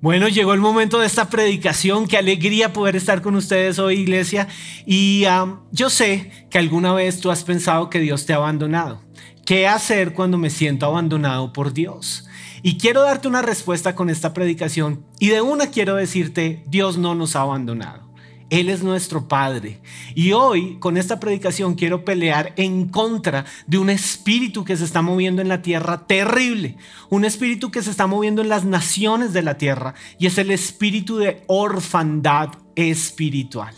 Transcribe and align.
Bueno, 0.00 0.28
llegó 0.28 0.54
el 0.54 0.60
momento 0.60 0.98
de 0.98 1.06
esta 1.06 1.28
predicación. 1.28 2.06
Qué 2.06 2.16
alegría 2.16 2.72
poder 2.72 2.96
estar 2.96 3.20
con 3.20 3.34
ustedes 3.34 3.78
hoy, 3.78 4.00
iglesia. 4.00 4.48
Y 4.86 5.26
yo 5.72 5.90
sé 5.90 6.46
que 6.48 6.58
alguna 6.58 6.94
vez 6.94 7.20
tú 7.20 7.30
has 7.30 7.44
pensado 7.44 7.90
que 7.90 8.00
Dios 8.00 8.24
te 8.24 8.32
ha 8.32 8.36
abandonado. 8.36 9.02
¿Qué 9.44 9.68
hacer 9.68 10.14
cuando 10.14 10.38
me 10.38 10.48
siento 10.48 10.86
abandonado 10.86 11.52
por 11.52 11.74
Dios? 11.74 12.26
Y 12.62 12.78
quiero 12.78 13.02
darte 13.02 13.28
una 13.28 13.42
respuesta 13.42 13.94
con 13.94 14.08
esta 14.08 14.32
predicación. 14.32 15.04
Y 15.18 15.28
de 15.28 15.42
una 15.42 15.66
quiero 15.66 15.96
decirte, 15.96 16.64
Dios 16.66 16.96
no 16.96 17.14
nos 17.14 17.36
ha 17.36 17.42
abandonado. 17.42 18.09
Él 18.50 18.68
es 18.68 18.82
nuestro 18.82 19.28
Padre. 19.28 19.80
Y 20.14 20.32
hoy 20.32 20.78
con 20.80 20.96
esta 20.96 21.20
predicación 21.20 21.76
quiero 21.76 22.04
pelear 22.04 22.52
en 22.56 22.88
contra 22.88 23.46
de 23.66 23.78
un 23.78 23.90
espíritu 23.90 24.64
que 24.64 24.76
se 24.76 24.84
está 24.84 25.02
moviendo 25.02 25.40
en 25.40 25.48
la 25.48 25.62
tierra 25.62 26.06
terrible. 26.06 26.76
Un 27.08 27.24
espíritu 27.24 27.70
que 27.70 27.82
se 27.82 27.90
está 27.90 28.08
moviendo 28.08 28.42
en 28.42 28.48
las 28.48 28.64
naciones 28.64 29.32
de 29.32 29.42
la 29.42 29.56
tierra. 29.56 29.94
Y 30.18 30.26
es 30.26 30.36
el 30.36 30.50
espíritu 30.50 31.16
de 31.16 31.44
orfandad 31.46 32.50
espiritual. 32.74 33.74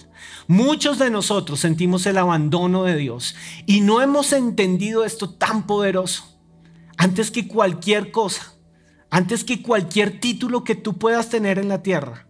Muchos 0.47 0.99
de 0.99 1.11
nosotros 1.11 1.61
sentimos 1.61 2.07
el 2.07 2.17
abandono 2.19 2.85
de 2.85 2.97
Dios 2.97 3.37
y 3.67 3.81
no 3.81 4.01
hemos 4.01 4.33
entendido 4.33 5.05
esto 5.05 5.31
tan 5.31 5.67
poderoso. 5.67 6.41
Antes 6.97 7.31
que 7.31 7.47
cualquier 7.47 8.11
cosa, 8.11 8.55
antes 9.11 9.45
que 9.45 9.61
cualquier 9.61 10.21
título 10.21 10.65
que 10.65 10.75
tú 10.75 10.99
puedas 10.99 11.29
tener 11.29 11.59
en 11.59 11.69
la 11.69 11.83
tierra, 11.83 12.27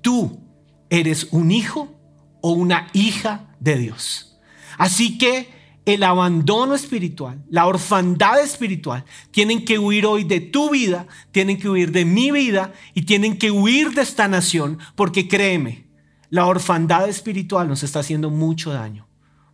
tú 0.00 0.43
eres 0.90 1.28
un 1.32 1.50
hijo 1.50 1.94
o 2.40 2.52
una 2.52 2.88
hija 2.92 3.54
de 3.60 3.78
Dios. 3.78 4.38
Así 4.78 5.18
que 5.18 5.48
el 5.86 6.02
abandono 6.02 6.74
espiritual, 6.74 7.44
la 7.50 7.66
orfandad 7.66 8.40
espiritual, 8.40 9.04
tienen 9.30 9.64
que 9.64 9.78
huir 9.78 10.06
hoy 10.06 10.24
de 10.24 10.40
tu 10.40 10.70
vida, 10.70 11.06
tienen 11.30 11.58
que 11.58 11.68
huir 11.68 11.92
de 11.92 12.04
mi 12.04 12.30
vida 12.30 12.72
y 12.94 13.02
tienen 13.02 13.36
que 13.36 13.50
huir 13.50 13.92
de 13.92 14.02
esta 14.02 14.26
nación, 14.28 14.78
porque 14.94 15.28
créeme, 15.28 15.86
la 16.30 16.46
orfandad 16.46 17.08
espiritual 17.08 17.68
nos 17.68 17.82
está 17.82 18.00
haciendo 18.00 18.30
mucho 18.30 18.72
daño, 18.72 19.06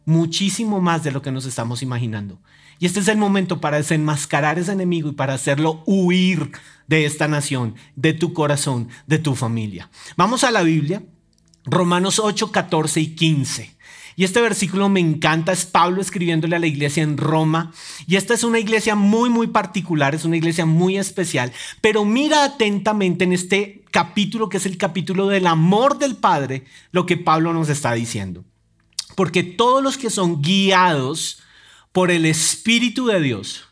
muchísimo 0.04 0.80
más 0.80 1.02
de 1.02 1.10
lo 1.10 1.20
que 1.20 1.32
nos 1.32 1.46
estamos 1.46 1.82
imaginando. 1.82 2.40
Y 2.78 2.86
este 2.86 3.00
es 3.00 3.08
el 3.08 3.18
momento 3.18 3.60
para 3.60 3.76
desenmascarar 3.76 4.58
ese 4.58 4.72
enemigo 4.72 5.10
y 5.10 5.12
para 5.12 5.34
hacerlo 5.34 5.82
huir 5.84 6.52
de 6.86 7.04
esta 7.04 7.28
nación, 7.28 7.74
de 7.94 8.14
tu 8.14 8.32
corazón, 8.32 8.88
de 9.06 9.18
tu 9.18 9.34
familia. 9.34 9.90
Vamos 10.16 10.44
a 10.44 10.50
la 10.50 10.62
Biblia, 10.62 11.02
Romanos 11.64 12.18
8, 12.18 12.52
14 12.52 13.00
y 13.00 13.14
15. 13.14 13.76
Y 14.16 14.24
este 14.24 14.40
versículo 14.40 14.88
me 14.88 15.00
encanta, 15.00 15.52
es 15.52 15.64
Pablo 15.64 16.02
escribiéndole 16.02 16.56
a 16.56 16.58
la 16.58 16.66
iglesia 16.66 17.02
en 17.02 17.16
Roma. 17.16 17.72
Y 18.06 18.16
esta 18.16 18.34
es 18.34 18.44
una 18.44 18.58
iglesia 18.58 18.94
muy, 18.94 19.30
muy 19.30 19.46
particular, 19.46 20.14
es 20.14 20.24
una 20.24 20.36
iglesia 20.36 20.66
muy 20.66 20.98
especial. 20.98 21.52
Pero 21.80 22.04
mira 22.04 22.44
atentamente 22.44 23.24
en 23.24 23.32
este 23.32 23.84
capítulo, 23.90 24.48
que 24.48 24.58
es 24.58 24.66
el 24.66 24.76
capítulo 24.76 25.28
del 25.28 25.46
amor 25.46 25.98
del 25.98 26.16
Padre, 26.16 26.64
lo 26.92 27.06
que 27.06 27.16
Pablo 27.16 27.52
nos 27.52 27.68
está 27.68 27.92
diciendo. 27.92 28.44
Porque 29.16 29.42
todos 29.42 29.82
los 29.82 29.96
que 29.96 30.10
son 30.10 30.42
guiados 30.42 31.42
por 31.92 32.10
el 32.10 32.26
Espíritu 32.26 33.06
de 33.06 33.20
Dios, 33.20 33.64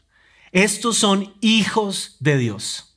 estos 0.53 0.97
son 0.97 1.35
hijos 1.41 2.17
de 2.21 2.39
Dios. 2.39 2.97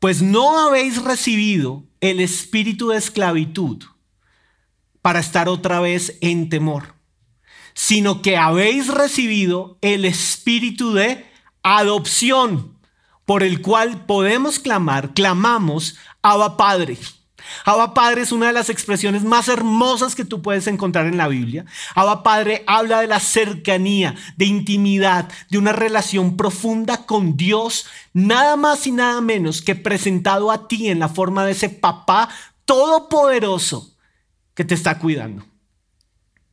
Pues 0.00 0.20
no 0.20 0.58
habéis 0.58 1.00
recibido 1.00 1.84
el 2.00 2.18
espíritu 2.18 2.88
de 2.88 2.98
esclavitud 2.98 3.84
para 5.02 5.18
estar 5.18 5.48
otra 5.48 5.80
vez 5.80 6.16
en 6.20 6.48
temor, 6.48 6.94
sino 7.74 8.22
que 8.22 8.36
habéis 8.36 8.88
recibido 8.88 9.76
el 9.80 10.04
espíritu 10.04 10.94
de 10.94 11.26
adopción, 11.62 12.78
por 13.26 13.42
el 13.42 13.60
cual 13.60 14.06
podemos 14.06 14.58
clamar, 14.58 15.12
clamamos, 15.12 15.96
Abba 16.22 16.56
Padre. 16.56 16.96
Abba 17.64 17.92
Padre 17.92 18.22
es 18.22 18.30
una 18.30 18.46
de 18.46 18.52
las 18.52 18.70
expresiones 18.70 19.24
más 19.24 19.48
hermosas 19.48 20.14
que 20.14 20.24
tú 20.24 20.42
puedes 20.42 20.68
encontrar 20.68 21.06
en 21.06 21.16
la 21.16 21.28
Biblia. 21.28 21.64
Abba 21.94 22.22
Padre 22.22 22.62
habla 22.68 23.00
de 23.00 23.08
la 23.08 23.18
cercanía, 23.18 24.14
de 24.36 24.44
intimidad, 24.44 25.28
de 25.50 25.58
una 25.58 25.72
relación 25.72 26.36
profunda 26.36 27.04
con 27.04 27.36
Dios, 27.36 27.86
nada 28.12 28.56
más 28.56 28.86
y 28.86 28.92
nada 28.92 29.20
menos 29.20 29.62
que 29.62 29.74
presentado 29.74 30.52
a 30.52 30.68
ti 30.68 30.88
en 30.88 31.00
la 31.00 31.08
forma 31.08 31.44
de 31.44 31.52
ese 31.52 31.68
papá 31.68 32.28
todopoderoso 32.64 33.91
que 34.54 34.64
te 34.64 34.74
está 34.74 34.98
cuidando, 34.98 35.46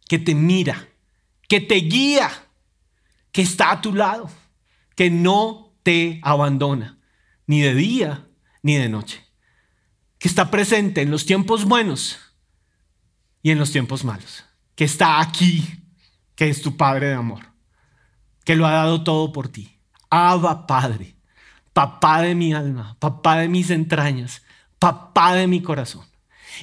que 0.07 0.19
te 0.19 0.35
mira, 0.35 0.87
que 1.47 1.59
te 1.59 1.75
guía, 1.75 2.29
que 3.31 3.41
está 3.41 3.71
a 3.71 3.81
tu 3.81 3.93
lado, 3.93 4.29
que 4.95 5.09
no 5.09 5.73
te 5.83 6.19
abandona, 6.23 6.97
ni 7.47 7.61
de 7.61 7.73
día 7.73 8.27
ni 8.61 8.75
de 8.75 8.89
noche, 8.89 9.25
que 10.17 10.27
está 10.27 10.51
presente 10.51 11.01
en 11.01 11.11
los 11.11 11.25
tiempos 11.25 11.65
buenos 11.65 12.19
y 13.41 13.51
en 13.51 13.59
los 13.59 13.71
tiempos 13.71 14.03
malos, 14.03 14.45
que 14.75 14.83
está 14.83 15.19
aquí, 15.21 15.65
que 16.35 16.49
es 16.49 16.61
tu 16.61 16.75
Padre 16.77 17.07
de 17.07 17.15
amor, 17.15 17.45
que 18.43 18.55
lo 18.55 18.65
ha 18.65 18.71
dado 18.71 19.03
todo 19.03 19.31
por 19.31 19.47
ti. 19.47 19.79
Abba 20.09 20.65
Padre, 20.65 21.15
papá 21.73 22.21
de 22.21 22.35
mi 22.35 22.53
alma, 22.53 22.97
papá 22.99 23.37
de 23.37 23.47
mis 23.47 23.69
entrañas, 23.69 24.41
papá 24.79 25.35
de 25.35 25.47
mi 25.47 25.61
corazón. 25.61 26.08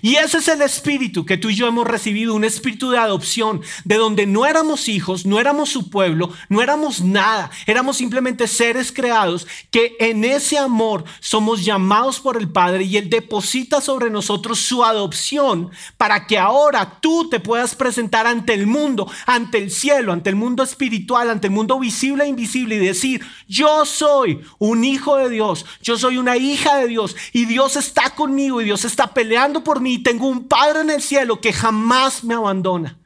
Y 0.02 0.16
ese 0.16 0.38
es 0.38 0.48
el 0.48 0.62
espíritu 0.62 1.24
que 1.24 1.38
tú 1.38 1.50
y 1.50 1.54
yo 1.54 1.66
hemos 1.66 1.86
recibido, 1.86 2.34
un 2.34 2.44
espíritu 2.44 2.90
de 2.90 2.98
adopción, 2.98 3.62
de 3.84 3.96
donde 3.96 4.26
no 4.26 4.46
éramos 4.46 4.88
hijos, 4.88 5.26
no 5.26 5.40
éramos 5.40 5.70
su 5.70 5.90
pueblo, 5.90 6.32
no 6.48 6.62
éramos 6.62 7.00
nada, 7.00 7.50
éramos 7.66 7.96
simplemente 7.96 8.46
seres 8.46 8.92
creados 8.92 9.46
que 9.70 9.96
en 9.98 10.24
ese 10.24 10.58
amor 10.58 11.04
somos 11.20 11.64
llamados 11.64 12.20
por 12.20 12.36
el 12.36 12.48
Padre 12.48 12.84
y 12.84 12.96
Él 12.96 13.10
deposita 13.10 13.80
sobre 13.80 14.10
nosotros 14.10 14.60
su 14.60 14.84
adopción 14.84 15.70
para 15.96 16.26
que 16.26 16.38
ahora 16.38 16.98
tú 17.00 17.28
te 17.28 17.40
puedas 17.40 17.74
presentar 17.74 18.26
ante 18.26 18.54
el 18.54 18.66
mundo, 18.66 19.10
ante 19.26 19.58
el 19.58 19.70
cielo, 19.70 20.12
ante 20.12 20.30
el 20.30 20.36
mundo 20.36 20.62
espiritual, 20.62 21.30
ante 21.30 21.48
el 21.48 21.52
mundo 21.52 21.78
visible 21.78 22.24
e 22.24 22.28
invisible 22.28 22.76
y 22.76 22.78
decir, 22.78 23.24
yo 23.48 23.84
soy 23.84 24.40
un 24.58 24.84
hijo 24.84 25.16
de 25.16 25.28
Dios, 25.30 25.64
yo 25.82 25.98
soy 25.98 26.18
una 26.18 26.36
hija 26.36 26.76
de 26.76 26.88
Dios 26.88 27.16
y 27.32 27.44
Dios 27.46 27.76
está 27.76 28.10
conmigo 28.10 28.60
y 28.60 28.64
Dios 28.64 28.84
está 28.84 29.12
peleando 29.14 29.62
por 29.64 29.80
mí, 29.80 29.85
tengo 30.02 30.26
un 30.26 30.48
Padre 30.48 30.80
en 30.80 30.90
el 30.90 31.02
cielo 31.02 31.40
que 31.40 31.52
jamás 31.52 32.24
me 32.24 32.34
abandona, 32.34 32.98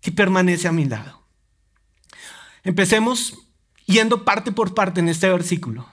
que 0.00 0.12
permanece 0.12 0.68
a 0.68 0.72
mi 0.72 0.84
lado. 0.84 1.22
Empecemos 2.64 3.34
yendo 3.86 4.24
parte 4.24 4.52
por 4.52 4.74
parte 4.74 5.00
en 5.00 5.08
este 5.08 5.28
versículo. 5.28 5.88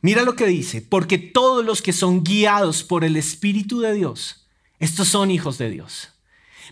Mira 0.00 0.22
lo 0.22 0.34
que 0.34 0.46
dice, 0.46 0.82
porque 0.82 1.16
todos 1.18 1.64
los 1.64 1.80
que 1.80 1.92
son 1.92 2.24
guiados 2.24 2.82
por 2.82 3.04
el 3.04 3.16
Espíritu 3.16 3.80
de 3.80 3.94
Dios, 3.94 4.48
estos 4.80 5.08
son 5.08 5.30
hijos 5.30 5.58
de 5.58 5.70
Dios. 5.70 6.08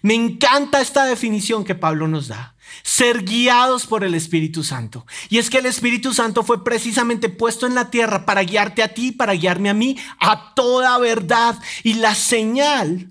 Me 0.02 0.14
encanta 0.14 0.80
esta 0.80 1.04
definición 1.04 1.64
que 1.64 1.74
Pablo 1.74 2.08
nos 2.08 2.28
da. 2.28 2.56
Ser 2.82 3.24
guiados 3.24 3.86
por 3.86 4.04
el 4.04 4.14
Espíritu 4.14 4.62
Santo. 4.64 5.06
Y 5.28 5.38
es 5.38 5.50
que 5.50 5.58
el 5.58 5.66
Espíritu 5.66 6.14
Santo 6.14 6.42
fue 6.42 6.64
precisamente 6.64 7.28
puesto 7.28 7.66
en 7.66 7.74
la 7.74 7.90
tierra 7.90 8.26
para 8.26 8.42
guiarte 8.42 8.82
a 8.82 8.94
ti, 8.94 9.12
para 9.12 9.34
guiarme 9.34 9.70
a 9.70 9.74
mí, 9.74 9.96
a 10.18 10.54
toda 10.54 10.98
verdad. 10.98 11.58
Y 11.82 11.94
la 11.94 12.14
señal 12.14 13.10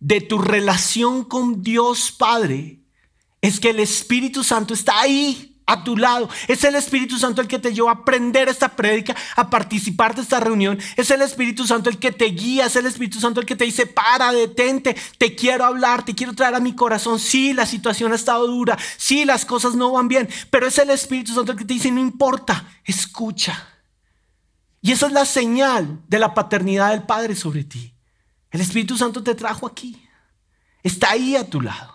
de 0.00 0.20
tu 0.20 0.38
relación 0.38 1.24
con 1.24 1.62
Dios 1.62 2.12
Padre 2.12 2.80
es 3.40 3.60
que 3.60 3.70
el 3.70 3.80
Espíritu 3.80 4.44
Santo 4.44 4.74
está 4.74 5.00
ahí 5.00 5.49
a 5.70 5.84
tu 5.84 5.96
lado. 5.96 6.28
Es 6.48 6.64
el 6.64 6.74
Espíritu 6.74 7.16
Santo 7.18 7.40
el 7.40 7.46
que 7.46 7.60
te 7.60 7.72
lleva 7.72 7.90
a 7.90 7.94
aprender 7.94 8.48
esta 8.48 8.70
prédica, 8.70 9.14
a 9.36 9.48
participar 9.48 10.14
de 10.16 10.22
esta 10.22 10.40
reunión. 10.40 10.78
Es 10.96 11.10
el 11.10 11.22
Espíritu 11.22 11.66
Santo 11.66 11.88
el 11.88 11.98
que 11.98 12.10
te 12.10 12.26
guía, 12.26 12.66
es 12.66 12.74
el 12.74 12.86
Espíritu 12.86 13.20
Santo 13.20 13.40
el 13.40 13.46
que 13.46 13.54
te 13.54 13.64
dice, 13.64 13.86
para, 13.86 14.32
detente, 14.32 14.96
te 15.16 15.36
quiero 15.36 15.64
hablar, 15.64 16.04
te 16.04 16.14
quiero 16.14 16.34
traer 16.34 16.56
a 16.56 16.60
mi 16.60 16.74
corazón. 16.74 17.20
Sí, 17.20 17.52
la 17.52 17.66
situación 17.66 18.12
ha 18.12 18.16
estado 18.16 18.46
dura, 18.48 18.76
sí, 18.96 19.24
las 19.24 19.44
cosas 19.44 19.76
no 19.76 19.92
van 19.92 20.08
bien, 20.08 20.28
pero 20.50 20.66
es 20.66 20.76
el 20.78 20.90
Espíritu 20.90 21.34
Santo 21.34 21.52
el 21.52 21.58
que 21.58 21.64
te 21.64 21.74
dice, 21.74 21.92
no 21.92 22.00
importa, 22.00 22.66
escucha. 22.84 23.68
Y 24.82 24.90
esa 24.90 25.06
es 25.06 25.12
la 25.12 25.24
señal 25.24 26.00
de 26.08 26.18
la 26.18 26.34
paternidad 26.34 26.90
del 26.90 27.04
Padre 27.04 27.36
sobre 27.36 27.64
ti. 27.64 27.94
El 28.50 28.60
Espíritu 28.60 28.96
Santo 28.96 29.22
te 29.22 29.34
trajo 29.36 29.66
aquí. 29.66 30.02
Está 30.82 31.10
ahí 31.10 31.36
a 31.36 31.48
tu 31.48 31.60
lado. 31.60 31.94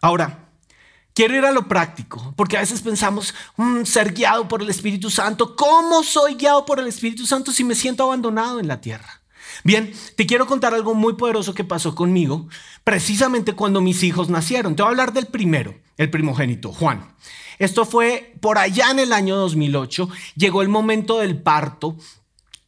Ahora, 0.00 0.47
Quiero 1.18 1.34
ir 1.34 1.44
a 1.44 1.50
lo 1.50 1.66
práctico, 1.66 2.32
porque 2.36 2.56
a 2.56 2.60
veces 2.60 2.80
pensamos, 2.80 3.34
mm, 3.56 3.82
ser 3.82 4.14
guiado 4.14 4.46
por 4.46 4.62
el 4.62 4.70
Espíritu 4.70 5.10
Santo, 5.10 5.56
¿cómo 5.56 6.04
soy 6.04 6.36
guiado 6.36 6.64
por 6.64 6.78
el 6.78 6.86
Espíritu 6.86 7.26
Santo 7.26 7.50
si 7.50 7.64
me 7.64 7.74
siento 7.74 8.04
abandonado 8.04 8.60
en 8.60 8.68
la 8.68 8.80
tierra? 8.80 9.20
Bien, 9.64 9.92
te 10.14 10.26
quiero 10.26 10.46
contar 10.46 10.74
algo 10.74 10.94
muy 10.94 11.14
poderoso 11.14 11.54
que 11.54 11.64
pasó 11.64 11.96
conmigo 11.96 12.46
precisamente 12.84 13.54
cuando 13.54 13.80
mis 13.80 14.04
hijos 14.04 14.28
nacieron. 14.28 14.76
Te 14.76 14.82
voy 14.82 14.90
a 14.90 14.92
hablar 14.92 15.12
del 15.12 15.26
primero, 15.26 15.74
el 15.96 16.08
primogénito, 16.08 16.72
Juan. 16.72 17.16
Esto 17.58 17.84
fue 17.84 18.36
por 18.40 18.56
allá 18.56 18.92
en 18.92 19.00
el 19.00 19.12
año 19.12 19.34
2008, 19.38 20.08
llegó 20.36 20.62
el 20.62 20.68
momento 20.68 21.18
del 21.18 21.42
parto 21.42 21.96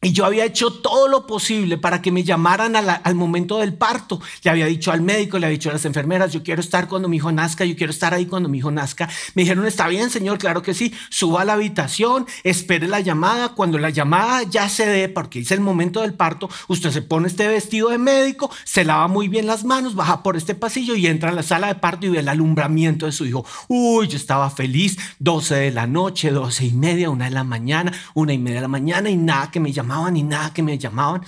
Y 0.03 0.13
yo 0.13 0.25
había 0.25 0.45
hecho 0.45 0.73
todo 0.73 1.07
lo 1.07 1.27
posible 1.27 1.77
para 1.77 2.01
que 2.01 2.11
me 2.11 2.23
llamaran 2.23 2.75
al 2.75 3.13
momento 3.13 3.59
del 3.59 3.75
parto. 3.75 4.19
Le 4.41 4.49
había 4.49 4.65
dicho 4.65 4.91
al 4.91 5.01
médico, 5.01 5.37
le 5.37 5.45
había 5.45 5.59
dicho 5.59 5.69
a 5.69 5.73
las 5.73 5.85
enfermeras, 5.85 6.33
yo 6.33 6.41
quiero 6.41 6.59
estar 6.59 6.87
cuando 6.87 7.07
mi 7.07 7.17
hijo 7.17 7.31
nazca, 7.31 7.65
yo 7.65 7.75
quiero 7.75 7.91
estar 7.91 8.11
ahí 8.11 8.25
cuando 8.25 8.49
mi 8.49 8.57
hijo 8.57 8.71
nazca. 8.71 9.07
Me 9.35 9.43
dijeron, 9.43 9.67
está 9.67 9.87
bien, 9.87 10.09
señor, 10.09 10.39
claro 10.39 10.63
que 10.63 10.73
sí. 10.73 10.91
Suba 11.11 11.43
a 11.43 11.45
la 11.45 11.53
habitación, 11.53 12.25
espere 12.43 12.87
la 12.87 12.99
llamada. 12.99 13.49
Cuando 13.49 13.77
la 13.77 13.91
llamada 13.91 14.41
ya 14.41 14.69
se 14.69 14.87
dé, 14.87 15.07
porque 15.07 15.41
es 15.41 15.51
el 15.51 15.59
momento 15.59 16.01
del 16.01 16.15
parto, 16.15 16.49
usted 16.67 16.89
se 16.89 17.03
pone 17.03 17.27
este 17.27 17.47
vestido 17.47 17.89
de 17.89 17.99
médico, 17.99 18.49
se 18.63 18.83
lava 18.83 19.07
muy 19.07 19.27
bien 19.27 19.45
las 19.45 19.65
manos, 19.65 19.93
baja 19.93 20.23
por 20.23 20.35
este 20.35 20.55
pasillo 20.55 20.95
y 20.95 21.05
entra 21.05 21.29
a 21.29 21.33
la 21.33 21.43
sala 21.43 21.67
de 21.67 21.75
parto 21.75 22.07
y 22.07 22.09
ve 22.09 22.21
el 22.21 22.29
alumbramiento 22.29 23.05
de 23.05 23.11
su 23.11 23.27
hijo. 23.27 23.45
Uy, 23.67 24.07
yo 24.07 24.17
estaba 24.17 24.49
feliz. 24.49 24.97
12 25.19 25.53
de 25.53 25.71
la 25.71 25.85
noche, 25.85 26.31
12 26.31 26.65
y 26.65 26.71
media, 26.71 27.11
una 27.11 27.25
de 27.25 27.31
la 27.31 27.43
mañana, 27.43 27.93
una 28.15 28.33
y 28.33 28.39
media 28.39 28.55
de 28.55 28.61
la 28.61 28.67
mañana 28.67 29.07
y 29.07 29.15
nada 29.15 29.51
que 29.51 29.59
me 29.59 29.71
llamara 29.71 29.90
ni 30.11 30.23
nada 30.23 30.53
que 30.53 30.63
me 30.63 30.77
llamaban. 30.77 31.23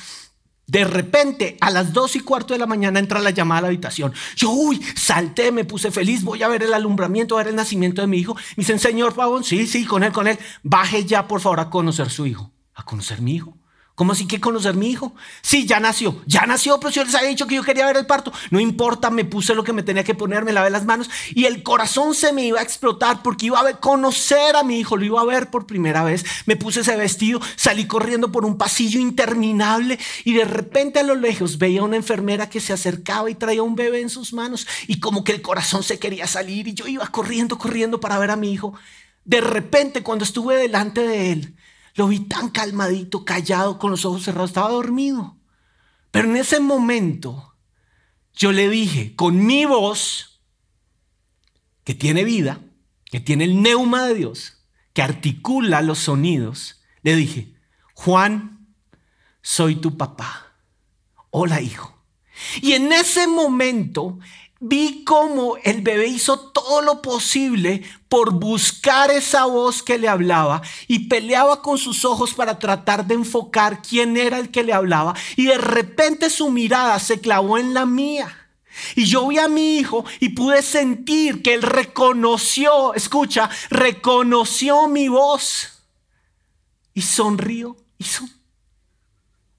De 0.66 0.86
repente, 0.86 1.58
a 1.60 1.70
las 1.70 1.92
dos 1.92 2.16
y 2.16 2.22
cuarto 2.22 2.54
de 2.54 2.60
la 2.60 2.66
mañana 2.66 3.00
entra 3.00 3.20
la 3.20 3.32
llamada 3.32 3.60
a 3.60 3.62
la 3.64 3.68
habitación. 3.68 4.14
Yo, 4.36 4.50
uy, 4.52 4.82
salté, 4.96 5.52
me 5.52 5.66
puse 5.66 5.92
feliz, 5.92 6.24
voy 6.24 6.42
a 6.42 6.48
ver 6.48 6.64
el 6.64 6.74
alumbramiento, 6.74 7.36
a 7.36 7.40
ver 7.40 7.50
el 7.50 7.56
nacimiento 7.56 8.02
de 8.02 8.08
mi 8.08 8.18
hijo. 8.18 8.36
Me 8.36 8.64
dicen, 8.64 8.80
señor 8.80 9.14
Pavón, 9.14 9.44
sí, 9.44 9.68
sí, 9.68 9.86
con 9.86 10.04
él, 10.04 10.14
con 10.14 10.28
él. 10.28 10.40
Baje 10.64 11.06
ya, 11.06 11.28
por 11.28 11.42
favor, 11.42 11.60
a 11.60 11.70
conocer 11.70 12.10
su 12.10 12.26
hijo. 12.26 12.52
¿A 12.76 12.84
conocer 12.84 13.22
mi 13.22 13.36
hijo? 13.36 13.58
¿Cómo 13.96 14.14
así 14.14 14.28
que 14.28 14.42
conocer 14.42 14.74
mi 14.76 14.90
hijo? 14.90 15.14
Sí, 15.44 15.68
ya 15.68 15.80
nació, 15.80 16.20
ya 16.26 16.48
nació, 16.48 16.80
pero 16.80 16.90
si 16.90 16.96
yo 16.96 17.06
les 17.06 17.14
había 17.14 17.30
dicho 17.30 17.46
que 17.46 17.56
yo 17.56 17.64
quería 17.64 17.86
ver 17.86 17.98
el 17.98 18.08
parto. 18.08 18.34
No 18.50 18.60
importa, 18.60 19.12
me 19.12 19.24
puse 19.24 19.54
lo 19.54 19.64
que 19.64 19.72
me 19.72 19.84
tenía 19.84 20.04
que 20.04 20.16
poner, 20.16 20.44
me 20.44 20.52
lavé 20.52 20.72
las 20.72 20.84
manos 20.84 21.12
y 21.36 21.46
el 21.46 21.62
corazón 21.62 22.16
se 22.16 22.34
me 22.34 22.44
iba 22.44 22.60
a 22.60 22.64
explotar 22.64 23.22
porque 23.22 23.46
iba 23.48 23.60
a 23.60 23.80
conocer 23.80 24.56
a 24.56 24.64
mi 24.64 24.80
hijo, 24.80 24.98
lo 24.98 25.06
iba 25.06 25.22
a 25.22 25.26
ver 25.26 25.52
por 25.52 25.68
primera 25.68 26.04
vez. 26.04 26.26
Me 26.48 26.56
puse 26.56 26.80
ese 26.82 26.96
vestido, 26.98 27.40
salí 27.56 27.86
corriendo 27.86 28.32
por 28.32 28.46
un 28.46 28.58
pasillo 28.58 29.00
interminable 29.00 30.00
y 30.24 30.34
de 30.34 30.46
repente 30.46 31.00
a 31.00 31.04
lo 31.04 31.14
lejos 31.14 31.60
veía 31.60 31.84
una 31.84 31.96
enfermera 31.96 32.50
que 32.50 32.62
se 32.62 32.74
acercaba 32.74 33.30
y 33.30 33.36
traía 33.36 33.62
un 33.62 33.76
bebé 33.76 34.02
en 34.02 34.10
sus 34.10 34.34
manos 34.34 34.66
y 34.88 35.00
como 35.00 35.24
que 35.24 35.34
el 35.34 35.44
corazón 35.44 35.84
se 35.84 36.00
quería 36.00 36.26
salir 36.26 36.68
y 36.68 36.74
yo 36.74 36.88
iba 36.88 37.06
corriendo, 37.08 37.60
corriendo 37.60 38.00
para 38.00 38.18
ver 38.18 38.32
a 38.32 38.38
mi 38.38 38.52
hijo. 38.52 38.74
De 39.24 39.40
repente, 39.40 40.02
cuando 40.02 40.26
estuve 40.26 40.58
delante 40.58 41.02
de 41.02 41.32
él, 41.32 41.56
lo 41.96 42.08
vi 42.08 42.22
tan 42.22 42.50
calmadito, 42.50 43.26
callado, 43.26 43.80
con 43.80 43.92
los 43.92 44.06
ojos 44.06 44.24
cerrados, 44.24 44.50
estaba 44.50 44.70
dormido. 44.70 45.38
Pero 46.12 46.30
en 46.30 46.38
ese 46.38 46.60
momento 46.60 47.56
yo 48.34 48.52
le 48.52 48.70
dije 48.70 49.16
con 49.16 49.46
mi 49.46 49.66
voz, 49.66 50.42
que 51.84 51.94
tiene 51.94 52.24
vida, 52.24 52.62
que 53.06 53.20
tiene 53.20 53.44
el 53.44 53.62
neuma 53.62 54.08
de 54.08 54.16
Dios, 54.16 54.66
que 54.94 55.02
articula 55.02 55.82
los 55.82 56.00
sonidos, 56.00 56.82
le 57.02 57.16
dije, 57.16 57.54
Juan, 57.94 58.68
soy 59.42 59.76
tu 59.76 59.98
papá. 59.98 60.56
Hola, 61.30 61.62
hijo. 61.62 62.04
Y 62.62 62.74
en 62.74 62.92
ese 62.92 63.28
momento 63.28 64.20
vi 64.66 65.04
cómo 65.04 65.58
el 65.62 65.82
bebé 65.82 66.08
hizo 66.08 66.40
todo 66.40 66.82
lo 66.82 67.02
posible 67.02 67.84
por 68.08 68.32
buscar 68.32 69.12
esa 69.12 69.44
voz 69.44 69.84
que 69.84 69.98
le 69.98 70.08
hablaba 70.08 70.62
y 70.88 71.10
peleaba 71.10 71.62
con 71.62 71.78
sus 71.78 72.06
ojos 72.06 72.34
para 72.34 72.60
tratar 72.60 73.06
de 73.06 73.16
enfocar 73.16 73.82
quién 73.82 74.16
era 74.16 74.40
el 74.40 74.52
que 74.52 74.64
le 74.64 74.72
hablaba 74.72 75.16
y 75.36 75.48
de 75.48 75.58
repente 75.58 76.30
su 76.30 76.50
mirada 76.50 76.98
se 77.00 77.20
clavó 77.20 77.58
en 77.58 77.74
la 77.74 77.86
mía. 77.86 78.40
Y 78.96 79.04
yo 79.04 79.28
vi 79.28 79.38
a 79.38 79.50
mi 79.50 79.78
hijo 79.78 80.06
y 80.22 80.30
pude 80.30 80.62
sentir 80.62 81.44
que 81.44 81.56
él 81.56 81.62
reconoció, 81.62 82.94
escucha, 82.94 83.50
reconoció 83.70 84.88
mi 84.88 85.10
voz 85.10 85.84
y 86.94 87.02
sonrió, 87.02 87.76
hizo 87.98 88.24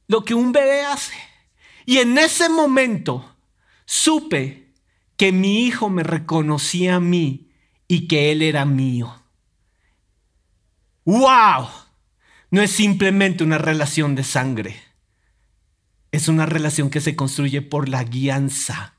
lo 0.09 0.25
que 0.25 0.33
un 0.33 0.51
bebé 0.51 0.81
hace. 0.81 1.13
Y 1.85 1.99
en 1.99 2.17
ese 2.17 2.49
momento 2.49 3.37
supe 3.85 4.64
que 5.17 5.33
mi 5.33 5.65
hijo 5.65 5.91
me 5.91 6.03
reconocía 6.03 6.97
a 6.97 7.01
mí 7.01 7.51
y 7.89 8.09
que 8.09 8.33
él 8.33 8.43
era 8.43 8.65
mío. 8.65 9.15
¡Wow! 11.05 11.69
No 12.51 12.63
es 12.63 12.71
simplemente 12.71 13.45
una 13.45 13.59
relación 13.59 14.15
de 14.15 14.25
sangre. 14.25 14.77
Es 16.13 16.29
una 16.29 16.47
relación 16.47 16.91
que 16.91 17.01
se 17.01 17.17
construye 17.17 17.63
por 17.63 17.89
la 17.89 18.05
guianza, 18.05 18.95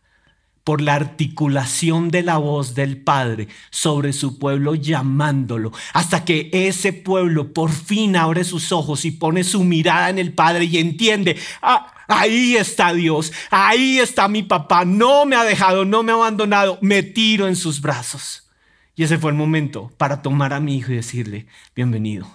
por 0.63 0.81
la 0.81 0.95
articulación 0.95 2.09
de 2.09 2.23
la 2.23 2.37
voz 2.37 2.75
del 2.75 3.01
Padre 3.01 3.47
sobre 3.69 4.13
su 4.13 4.39
pueblo 4.39 4.75
llamándolo, 4.75 5.71
hasta 5.93 6.25
que 6.25 6.49
ese 6.51 6.91
pueblo 6.91 7.53
por 7.53 7.71
fin 7.71 8.15
abre 8.15 8.43
sus 8.43 8.71
ojos 8.71 9.05
y 9.05 9.11
pone 9.11 9.43
su 9.43 9.63
mirada 9.63 10.09
en 10.09 10.19
el 10.19 10.33
Padre 10.33 10.65
y 10.65 10.77
entiende, 10.77 11.37
ah, 11.61 11.94
Ahí 12.07 12.55
está 12.55 12.93
Dios, 12.93 13.31
ahí 13.49 13.99
está 13.99 14.27
mi 14.27 14.43
papá, 14.43 14.85
no 14.85 15.25
me 15.25 15.35
ha 15.35 15.43
dejado, 15.43 15.85
no 15.85 16.03
me 16.03 16.11
ha 16.11 16.15
abandonado, 16.15 16.77
me 16.81 17.03
tiro 17.03 17.47
en 17.47 17.55
sus 17.55 17.81
brazos. 17.81 18.49
Y 18.95 19.03
ese 19.03 19.17
fue 19.17 19.31
el 19.31 19.37
momento 19.37 19.91
para 19.97 20.21
tomar 20.21 20.53
a 20.53 20.59
mi 20.59 20.77
hijo 20.77 20.91
y 20.91 20.95
decirle, 20.95 21.47
bienvenido, 21.75 22.27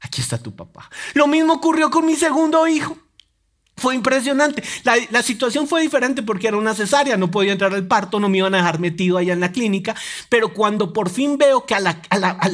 aquí 0.00 0.20
está 0.20 0.38
tu 0.38 0.54
papá. 0.54 0.88
Lo 1.14 1.26
mismo 1.26 1.54
ocurrió 1.54 1.90
con 1.90 2.06
mi 2.06 2.16
segundo 2.16 2.66
hijo. 2.66 2.96
Fue 3.78 3.94
impresionante. 3.94 4.62
La, 4.82 5.22
situación 5.22 5.68
fue 5.68 5.82
diferente 5.82 6.22
porque 6.22 6.48
era 6.48 6.56
una 6.56 6.74
cesárea, 6.74 7.16
no 7.16 7.30
podía 7.30 7.52
entrar 7.52 7.72
al 7.72 7.86
parto, 7.86 8.18
no 8.18 8.28
me 8.28 8.38
iban 8.38 8.54
a 8.54 8.58
dejar 8.58 8.80
metido 8.80 9.16
allá 9.16 9.32
en 9.32 9.40
la 9.40 9.52
clínica, 9.52 9.94
pero 10.28 10.52
cuando 10.52 10.92
por 10.92 11.10
fin 11.10 11.38
veo 11.38 11.64
que 11.64 11.74
a 11.74 11.80
la, 11.80 12.00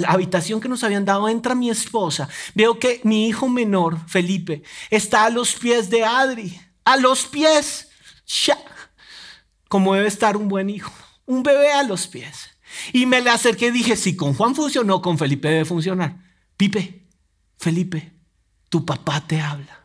habitación 0.07 0.61
que 0.61 0.69
nos 0.69 0.85
habían 0.85 1.05
dado 1.05 1.29
entra 1.29 1.55
mi 1.55 1.71
esposa, 1.71 2.29
veo 2.55 2.79
que 2.79 3.01
mi 3.05 3.27
hijo 3.27 3.49
menor, 3.49 3.99
Felipe, 4.07 4.63
está 4.91 5.25
a 5.25 5.31
los 5.31 5.55
pies 5.55 5.89
de 5.89 6.05
Adri, 6.05 6.61
a 6.85 6.99
los 6.99 7.27
pies, 7.27 7.89
ya, 8.27 8.59
como 9.69 9.95
debe 9.95 10.09
estar 10.09 10.37
un 10.37 10.49
buen 10.49 10.69
hijo, 10.69 10.93
un 11.25 11.43
bebé 11.43 11.73
a 11.73 11.83
los 11.83 12.07
pies. 12.07 12.51
Y 12.93 13.07
me 13.07 13.23
le 13.23 13.31
acerqué 13.31 13.69
y 13.69 13.71
dije, 13.71 13.97
si 13.97 14.15
con 14.15 14.35
Juan 14.35 14.55
funcionó, 14.55 15.01
con 15.01 15.17
Felipe 15.17 15.49
debe 15.49 15.65
funcionar. 15.65 16.17
Pipe, 16.57 17.07
Felipe, 17.57 18.13
tu 18.69 18.85
papá 18.85 19.25
te 19.27 19.41
habla. 19.41 19.84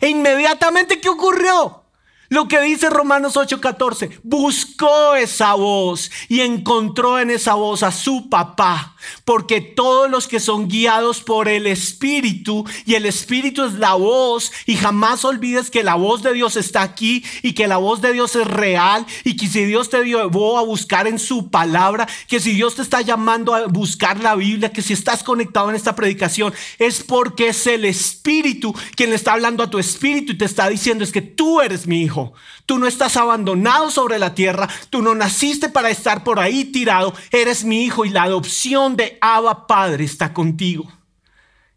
E 0.00 0.08
inmediatamente, 0.08 1.00
¿qué 1.00 1.08
ocurrió? 1.08 1.82
Lo 2.28 2.48
que 2.48 2.60
dice 2.62 2.88
Romanos 2.88 3.36
8:14, 3.36 4.20
buscó 4.22 5.14
esa 5.14 5.52
voz 5.52 6.10
y 6.28 6.40
encontró 6.40 7.18
en 7.18 7.30
esa 7.30 7.52
voz 7.54 7.82
a 7.82 7.92
su 7.92 8.30
papá, 8.30 8.91
porque 9.24 9.60
todos 9.60 10.10
los 10.10 10.28
que 10.28 10.40
son 10.40 10.68
guiados 10.68 11.22
por 11.22 11.48
el 11.48 11.66
Espíritu, 11.66 12.64
y 12.84 12.94
el 12.94 13.06
Espíritu 13.06 13.64
es 13.64 13.74
la 13.74 13.94
voz, 13.94 14.52
y 14.66 14.76
jamás 14.76 15.24
olvides 15.24 15.70
que 15.70 15.82
la 15.82 15.94
voz 15.94 16.22
de 16.22 16.32
Dios 16.32 16.56
está 16.56 16.82
aquí 16.82 17.24
y 17.42 17.52
que 17.52 17.66
la 17.66 17.78
voz 17.78 18.00
de 18.00 18.12
Dios 18.12 18.36
es 18.36 18.46
real, 18.46 19.06
y 19.24 19.36
que 19.36 19.46
si 19.46 19.64
Dios 19.64 19.88
te 19.90 20.04
llevó 20.04 20.58
a 20.58 20.62
buscar 20.62 21.06
en 21.06 21.18
su 21.18 21.50
palabra, 21.50 22.08
que 22.28 22.40
si 22.40 22.52
Dios 22.52 22.74
te 22.74 22.82
está 22.82 23.00
llamando 23.00 23.54
a 23.54 23.66
buscar 23.66 24.20
la 24.22 24.34
Biblia, 24.34 24.72
que 24.72 24.82
si 24.82 24.92
estás 24.92 25.22
conectado 25.22 25.70
en 25.70 25.76
esta 25.76 25.94
predicación, 25.94 26.52
es 26.78 27.02
porque 27.02 27.48
es 27.48 27.66
el 27.66 27.84
Espíritu 27.84 28.74
quien 28.96 29.10
le 29.10 29.16
está 29.16 29.32
hablando 29.32 29.62
a 29.62 29.70
tu 29.70 29.78
Espíritu 29.78 30.32
y 30.32 30.38
te 30.38 30.44
está 30.44 30.68
diciendo 30.68 31.04
es 31.04 31.12
que 31.12 31.22
tú 31.22 31.60
eres 31.60 31.86
mi 31.86 32.02
hijo. 32.02 32.32
Tú 32.66 32.78
no 32.78 32.86
estás 32.86 33.16
abandonado 33.16 33.90
sobre 33.90 34.18
la 34.18 34.34
tierra. 34.34 34.68
Tú 34.90 35.02
no 35.02 35.14
naciste 35.14 35.68
para 35.68 35.90
estar 35.90 36.24
por 36.24 36.38
ahí 36.38 36.64
tirado. 36.64 37.14
Eres 37.30 37.64
mi 37.64 37.84
hijo 37.84 38.04
y 38.04 38.10
la 38.10 38.22
adopción 38.22 38.91
de 38.96 39.18
Abba 39.20 39.66
Padre 39.66 40.04
está 40.04 40.32
contigo. 40.32 40.90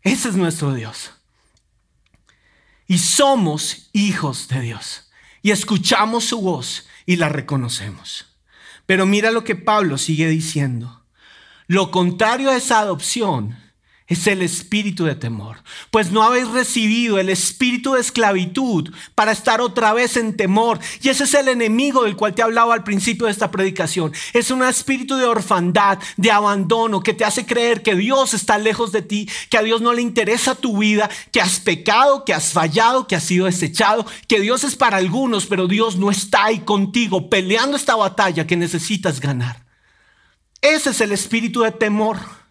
Ese 0.01 0.29
es 0.29 0.35
nuestro 0.35 0.73
Dios. 0.73 1.11
Y 2.87 2.99
somos 2.99 3.89
hijos 3.93 4.47
de 4.47 4.61
Dios. 4.61 5.09
Y 5.41 5.51
escuchamos 5.51 6.25
su 6.25 6.41
voz 6.41 6.87
y 7.05 7.15
la 7.15 7.29
reconocemos. 7.29 8.25
Pero 8.85 9.05
mira 9.05 9.31
lo 9.31 9.43
que 9.43 9.55
Pablo 9.55 9.97
sigue 9.97 10.27
diciendo. 10.27 11.03
Lo 11.67 11.89
contrario 11.89 12.51
a 12.51 12.57
esa 12.57 12.79
adopción 12.79 13.57
es 14.07 14.27
el 14.27 14.43
espíritu 14.43 15.05
de 15.05 15.15
temor, 15.15 15.57
pues 15.89 16.11
no 16.11 16.21
habéis 16.21 16.47
recibido 16.49 17.17
el 17.17 17.29
espíritu 17.29 17.93
de 17.93 18.01
esclavitud 18.01 18.93
para 19.15 19.31
estar 19.31 19.61
otra 19.61 19.93
vez 19.93 20.15
en 20.15 20.37
temor. 20.37 20.79
Y 21.01 21.09
ese 21.09 21.23
es 21.23 21.33
el 21.33 21.47
enemigo 21.47 22.03
del 22.03 22.15
cual 22.15 22.35
te 22.35 22.43
hablaba 22.43 22.75
al 22.75 22.83
principio 22.83 23.25
de 23.25 23.31
esta 23.31 23.49
predicación. 23.49 24.13
Es 24.33 24.51
un 24.51 24.63
espíritu 24.63 25.15
de 25.15 25.25
orfandad, 25.25 25.97
de 26.17 26.31
abandono, 26.31 27.01
que 27.01 27.15
te 27.15 27.25
hace 27.25 27.47
creer 27.47 27.81
que 27.81 27.95
Dios 27.95 28.35
está 28.35 28.59
lejos 28.59 28.91
de 28.91 29.01
ti, 29.01 29.27
que 29.49 29.57
a 29.57 29.63
Dios 29.63 29.81
no 29.81 29.91
le 29.91 30.03
interesa 30.03 30.53
tu 30.53 30.77
vida, 30.77 31.09
que 31.31 31.41
has 31.41 31.59
pecado, 31.59 32.25
que 32.25 32.33
has 32.35 32.53
fallado, 32.53 33.07
que 33.07 33.15
has 33.15 33.23
sido 33.23 33.47
desechado, 33.47 34.05
que 34.27 34.39
Dios 34.39 34.63
es 34.63 34.75
para 34.75 34.97
algunos, 34.97 35.47
pero 35.47 35.67
Dios 35.67 35.95
no 35.95 36.11
está 36.11 36.45
ahí 36.45 36.59
contigo 36.59 37.27
peleando 37.27 37.75
esta 37.75 37.95
batalla 37.95 38.45
que 38.45 38.55
necesitas 38.55 39.19
ganar. 39.19 39.65
Ese 40.61 40.91
es 40.91 41.01
el 41.01 41.11
espíritu 41.11 41.61
de 41.61 41.71
temor. 41.71 42.44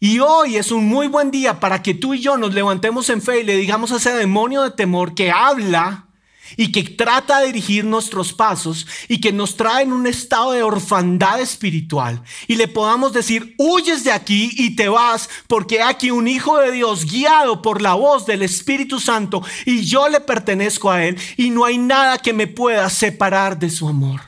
Y 0.00 0.18
hoy 0.18 0.56
es 0.56 0.70
un 0.70 0.86
muy 0.86 1.08
buen 1.08 1.30
día 1.30 1.60
para 1.60 1.82
que 1.82 1.94
tú 1.94 2.14
y 2.14 2.20
yo 2.20 2.36
nos 2.36 2.52
levantemos 2.52 3.08
en 3.10 3.22
fe 3.22 3.40
y 3.40 3.44
le 3.44 3.56
digamos 3.56 3.92
a 3.92 3.96
ese 3.96 4.12
demonio 4.12 4.62
de 4.62 4.70
temor 4.70 5.14
que 5.14 5.30
habla 5.30 6.08
y 6.56 6.72
que 6.72 6.82
trata 6.82 7.40
de 7.40 7.46
dirigir 7.46 7.84
nuestros 7.84 8.32
pasos 8.32 8.86
y 9.08 9.20
que 9.20 9.32
nos 9.32 9.56
trae 9.56 9.82
en 9.82 9.92
un 9.92 10.06
estado 10.06 10.52
de 10.52 10.62
orfandad 10.62 11.40
espiritual 11.40 12.22
y 12.46 12.56
le 12.56 12.68
podamos 12.68 13.12
decir, 13.12 13.54
huyes 13.58 14.04
de 14.04 14.12
aquí 14.12 14.50
y 14.52 14.76
te 14.76 14.88
vas 14.88 15.28
porque 15.48 15.82
aquí 15.82 16.10
un 16.10 16.28
hijo 16.28 16.58
de 16.58 16.72
Dios 16.72 17.10
guiado 17.10 17.62
por 17.62 17.80
la 17.80 17.94
voz 17.94 18.26
del 18.26 18.42
Espíritu 18.42 19.00
Santo 19.00 19.42
y 19.64 19.84
yo 19.84 20.08
le 20.08 20.20
pertenezco 20.20 20.90
a 20.90 21.04
él 21.04 21.18
y 21.36 21.50
no 21.50 21.64
hay 21.64 21.78
nada 21.78 22.18
que 22.18 22.32
me 22.32 22.46
pueda 22.46 22.88
separar 22.90 23.58
de 23.58 23.70
su 23.70 23.88
amor. 23.88 24.20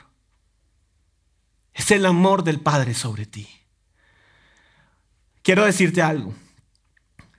Es 1.73 1.91
el 1.91 2.05
amor 2.05 2.43
del 2.43 2.59
Padre 2.59 2.95
sobre 2.95 3.27
ti. 3.27 3.47
Quiero 5.47 5.63
decirte 5.63 6.01
algo. 6.01 6.33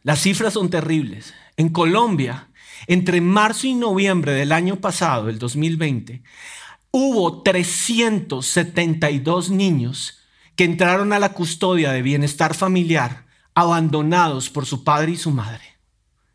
Las 0.02 0.22
cifras 0.22 0.54
son 0.54 0.70
terribles. 0.70 1.34
En 1.58 1.68
Colombia, 1.68 2.48
entre 2.86 3.20
marzo 3.20 3.66
y 3.66 3.74
noviembre 3.74 4.32
del 4.32 4.52
año 4.52 4.76
pasado, 4.76 5.28
el 5.28 5.38
2020, 5.38 6.22
hubo 6.90 7.42
372 7.42 9.50
niños 9.50 10.20
que 10.56 10.64
entraron 10.64 11.12
a 11.12 11.18
la 11.18 11.34
custodia 11.34 11.92
de 11.92 12.00
bienestar 12.00 12.54
familiar 12.54 13.26
abandonados 13.54 14.48
por 14.48 14.64
su 14.64 14.84
padre 14.84 15.12
y 15.12 15.18
su 15.18 15.30
madre. 15.30 15.76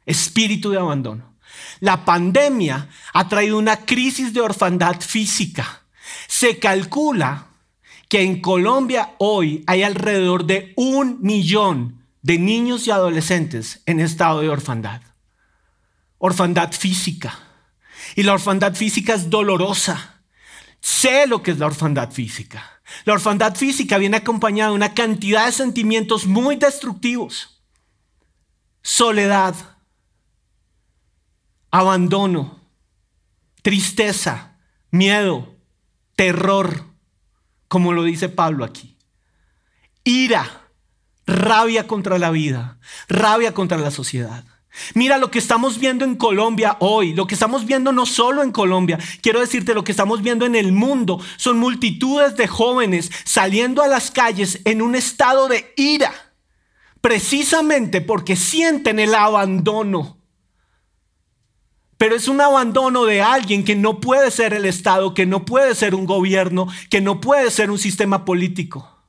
Espíritu 0.05 0.69
de 0.69 0.77
abandono. 0.77 1.33
La 1.79 2.05
pandemia 2.05 2.87
ha 3.13 3.27
traído 3.27 3.57
una 3.57 3.77
crisis 3.77 4.31
de 4.31 4.41
orfandad 4.41 5.01
física. 5.01 5.81
Se 6.27 6.59
calcula 6.59 7.47
que 8.13 8.21
en 8.21 8.41
Colombia 8.41 9.15
hoy 9.17 9.63
hay 9.65 9.81
alrededor 9.81 10.45
de 10.45 10.71
un 10.75 11.17
millón 11.23 12.05
de 12.21 12.37
niños 12.37 12.85
y 12.85 12.91
adolescentes 12.91 13.81
en 13.87 13.99
estado 13.99 14.41
de 14.41 14.49
orfandad 14.49 15.01
orfandad 16.19 16.71
física. 16.73 17.39
Y 18.15 18.21
la 18.21 18.33
orfandad 18.33 18.75
física 18.75 19.15
es 19.15 19.31
dolorosa. 19.31 20.21
Sé 20.79 21.25
lo 21.25 21.41
que 21.41 21.49
es 21.49 21.57
la 21.57 21.65
orfandad 21.65 22.11
física. 22.11 22.83
La 23.05 23.13
orfandad 23.13 23.55
física 23.55 23.97
viene 23.97 24.17
acompañada 24.17 24.69
de 24.69 24.75
una 24.75 24.93
cantidad 24.93 25.47
de 25.47 25.51
sentimientos 25.51 26.27
muy 26.27 26.55
destructivos. 26.55 27.63
Soledad, 28.83 29.55
abandono, 31.71 32.61
tristeza, 33.63 34.59
miedo, 34.91 35.55
terror, 36.15 36.92
como 37.73 37.91
lo 37.91 38.03
dice 38.03 38.29
Pablo 38.29 38.65
aquí. 38.65 38.97
Ira, 40.03 40.69
rabia 41.25 41.87
contra 41.87 42.19
la 42.19 42.29
vida, 42.29 42.77
rabia 43.07 43.55
contra 43.55 43.79
la 43.79 43.89
sociedad. 43.89 44.45
Mira 44.93 45.17
lo 45.17 45.31
que 45.31 45.39
estamos 45.39 45.79
viendo 45.79 46.05
en 46.05 46.15
Colombia 46.15 46.77
hoy, 46.81 47.15
lo 47.15 47.25
que 47.25 47.33
estamos 47.33 47.65
viendo 47.65 47.91
no 47.91 48.05
solo 48.05 48.43
en 48.43 48.51
Colombia, 48.51 48.99
quiero 49.23 49.39
decirte 49.39 49.73
lo 49.73 49.83
que 49.83 49.91
estamos 49.91 50.21
viendo 50.21 50.45
en 50.45 50.53
el 50.53 50.71
mundo, 50.71 51.19
son 51.35 51.57
multitudes 51.57 52.37
de 52.37 52.47
jóvenes 52.47 53.11
saliendo 53.23 53.81
a 53.81 53.87
las 53.87 54.11
calles 54.11 54.61
en 54.65 54.83
un 54.83 54.93
estado 54.93 55.47
de 55.47 55.73
ira, 55.75 56.13
precisamente 57.01 58.01
porque 58.01 58.35
sienten 58.35 58.99
el 58.99 59.15
abandono. 59.15 60.22
Pero 62.03 62.17
es 62.17 62.27
un 62.27 62.41
abandono 62.41 63.05
de 63.05 63.21
alguien 63.21 63.63
que 63.63 63.77
no 63.77 64.01
puede 64.01 64.29
ser 64.29 64.53
el 64.53 64.65
Estado, 64.65 65.13
que 65.13 65.25
no 65.25 65.45
puede 65.45 65.73
ser 65.73 65.95
un 65.95 66.05
gobierno, 66.05 66.67
que 66.89 66.99
no 66.99 67.21
puede 67.21 67.49
ser 67.49 67.71
un 67.71 67.79
sistema 67.79 68.25
político. 68.25 68.99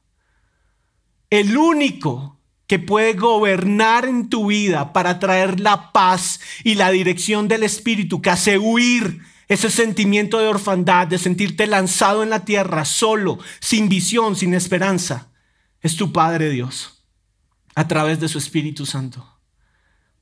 El 1.28 1.56
único 1.56 2.38
que 2.68 2.78
puede 2.78 3.14
gobernar 3.14 4.04
en 4.04 4.28
tu 4.28 4.46
vida 4.46 4.92
para 4.92 5.18
traer 5.18 5.58
la 5.58 5.90
paz 5.90 6.38
y 6.62 6.76
la 6.76 6.92
dirección 6.92 7.48
del 7.48 7.64
Espíritu 7.64 8.22
que 8.22 8.30
hace 8.30 8.58
huir 8.58 9.22
ese 9.48 9.70
sentimiento 9.70 10.38
de 10.38 10.46
orfandad, 10.46 11.08
de 11.08 11.18
sentirte 11.18 11.66
lanzado 11.66 12.22
en 12.22 12.30
la 12.30 12.44
tierra, 12.44 12.84
solo, 12.84 13.40
sin 13.58 13.88
visión, 13.88 14.36
sin 14.36 14.54
esperanza, 14.54 15.32
es 15.80 15.96
tu 15.96 16.12
Padre 16.12 16.48
Dios, 16.48 17.04
a 17.74 17.88
través 17.88 18.20
de 18.20 18.28
su 18.28 18.38
Espíritu 18.38 18.86
Santo, 18.86 19.40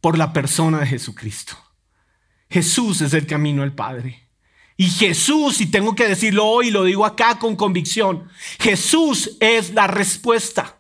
por 0.00 0.16
la 0.16 0.32
persona 0.32 0.80
de 0.80 0.86
Jesucristo. 0.86 1.58
Jesús 2.52 3.00
es 3.00 3.14
el 3.14 3.26
camino 3.26 3.62
al 3.62 3.74
Padre. 3.74 4.28
Y 4.76 4.88
Jesús, 4.88 5.60
y 5.60 5.66
tengo 5.66 5.94
que 5.94 6.08
decirlo 6.08 6.46
hoy, 6.46 6.70
lo 6.70 6.84
digo 6.84 7.06
acá 7.06 7.38
con 7.38 7.56
convicción, 7.56 8.28
Jesús 8.58 9.36
es 9.40 9.72
la 9.72 9.86
respuesta. 9.86 10.76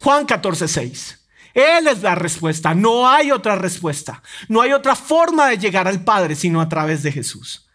Juan 0.00 0.26
14, 0.26 0.68
6. 0.68 1.18
Él 1.54 1.88
es 1.88 2.02
la 2.02 2.14
respuesta, 2.14 2.74
no 2.74 3.08
hay 3.08 3.32
otra 3.32 3.56
respuesta, 3.56 4.22
no 4.48 4.60
hay 4.60 4.72
otra 4.72 4.94
forma 4.94 5.48
de 5.48 5.58
llegar 5.58 5.88
al 5.88 6.04
Padre 6.04 6.36
sino 6.36 6.60
a 6.60 6.68
través 6.68 7.02
de 7.02 7.10
Jesús. 7.10 7.68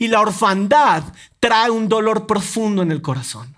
Y 0.00 0.08
la 0.08 0.20
orfandad 0.20 1.04
trae 1.38 1.70
un 1.70 1.88
dolor 1.88 2.26
profundo 2.26 2.82
en 2.82 2.90
el 2.90 3.00
corazón. 3.00 3.56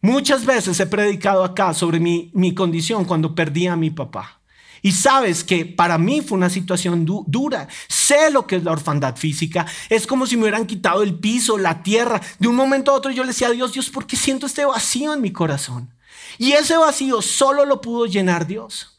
Muchas 0.00 0.46
veces 0.46 0.78
he 0.80 0.86
predicado 0.86 1.44
acá 1.44 1.74
sobre 1.74 2.00
mi, 2.00 2.30
mi 2.32 2.54
condición 2.54 3.04
cuando 3.04 3.34
perdí 3.34 3.66
a 3.66 3.76
mi 3.76 3.90
papá. 3.90 4.37
Y 4.82 4.92
sabes 4.92 5.44
que 5.44 5.66
para 5.66 5.98
mí 5.98 6.20
fue 6.20 6.38
una 6.38 6.50
situación 6.50 7.04
dura. 7.04 7.68
Sé 7.88 8.30
lo 8.30 8.46
que 8.46 8.56
es 8.56 8.64
la 8.64 8.72
orfandad 8.72 9.16
física. 9.16 9.66
Es 9.88 10.06
como 10.06 10.26
si 10.26 10.36
me 10.36 10.42
hubieran 10.42 10.66
quitado 10.66 11.02
el 11.02 11.14
piso, 11.18 11.58
la 11.58 11.82
tierra. 11.82 12.20
De 12.38 12.48
un 12.48 12.56
momento 12.56 12.90
a 12.90 12.94
otro 12.94 13.10
yo 13.10 13.22
le 13.22 13.28
decía 13.28 13.48
a 13.48 13.52
Dios, 13.52 13.72
Dios, 13.72 13.90
¿por 13.90 14.06
qué 14.06 14.16
siento 14.16 14.46
este 14.46 14.64
vacío 14.64 15.12
en 15.14 15.20
mi 15.20 15.32
corazón? 15.32 15.92
Y 16.38 16.52
ese 16.52 16.76
vacío 16.76 17.22
solo 17.22 17.64
lo 17.64 17.80
pudo 17.80 18.06
llenar 18.06 18.46
Dios. 18.46 18.97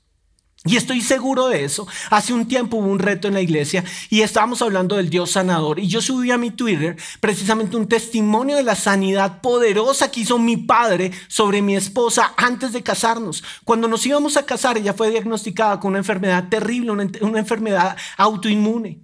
Y 0.65 0.75
estoy 0.75 0.99
seguro 0.99 1.47
de 1.47 1.63
eso. 1.63 1.87
Hace 2.09 2.33
un 2.33 2.47
tiempo 2.47 2.77
hubo 2.77 2.87
un 2.87 2.99
reto 2.99 3.29
en 3.29 3.33
la 3.33 3.41
iglesia 3.41 3.85
y 4.09 4.21
estábamos 4.21 4.61
hablando 4.61 4.97
del 4.97 5.09
Dios 5.09 5.31
sanador. 5.31 5.79
Y 5.79 5.87
yo 5.87 6.01
subí 6.01 6.31
a 6.31 6.37
mi 6.37 6.51
Twitter 6.51 6.97
precisamente 7.21 7.77
un 7.77 7.87
testimonio 7.87 8.57
de 8.57 8.63
la 8.63 8.75
sanidad 8.75 9.39
poderosa 9.39 10.11
que 10.11 10.19
hizo 10.19 10.37
mi 10.37 10.57
padre 10.57 11.11
sobre 11.29 11.61
mi 11.61 11.77
esposa 11.77 12.33
antes 12.35 12.73
de 12.73 12.83
casarnos. 12.83 13.41
Cuando 13.63 13.87
nos 13.87 14.05
íbamos 14.05 14.35
a 14.35 14.45
casar, 14.45 14.77
ella 14.77 14.93
fue 14.93 15.11
diagnosticada 15.11 15.79
con 15.79 15.91
una 15.91 15.99
enfermedad 15.99 16.49
terrible, 16.49 16.91
una, 16.91 17.09
una 17.21 17.39
enfermedad 17.39 17.95
autoinmune. 18.17 18.99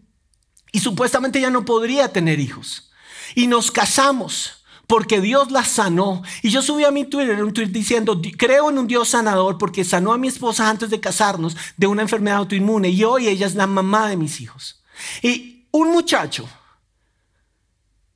Y 0.73 0.79
supuestamente 0.81 1.39
ella 1.39 1.51
no 1.51 1.63
podría 1.63 2.11
tener 2.11 2.41
hijos. 2.41 2.91
Y 3.33 3.47
nos 3.47 3.71
casamos 3.71 4.54
porque 4.87 5.21
Dios 5.21 5.51
la 5.51 5.63
sanó. 5.63 6.21
Y 6.41 6.49
yo 6.49 6.61
subí 6.61 6.83
a 6.83 6.91
mi 6.91 7.05
Twitter 7.05 7.43
un 7.43 7.53
tweet 7.53 7.67
diciendo, 7.67 8.21
creo 8.37 8.69
en 8.69 8.77
un 8.77 8.87
Dios 8.87 9.09
sanador 9.09 9.57
porque 9.57 9.83
sanó 9.83 10.13
a 10.13 10.17
mi 10.17 10.27
esposa 10.27 10.69
antes 10.69 10.89
de 10.89 10.99
casarnos 10.99 11.55
de 11.77 11.87
una 11.87 12.01
enfermedad 12.01 12.37
autoinmune 12.37 12.89
y 12.89 13.03
hoy 13.03 13.27
ella 13.27 13.47
es 13.47 13.55
la 13.55 13.67
mamá 13.67 14.09
de 14.09 14.17
mis 14.17 14.41
hijos. 14.41 14.83
Y 15.21 15.65
un 15.71 15.91
muchacho 15.91 16.47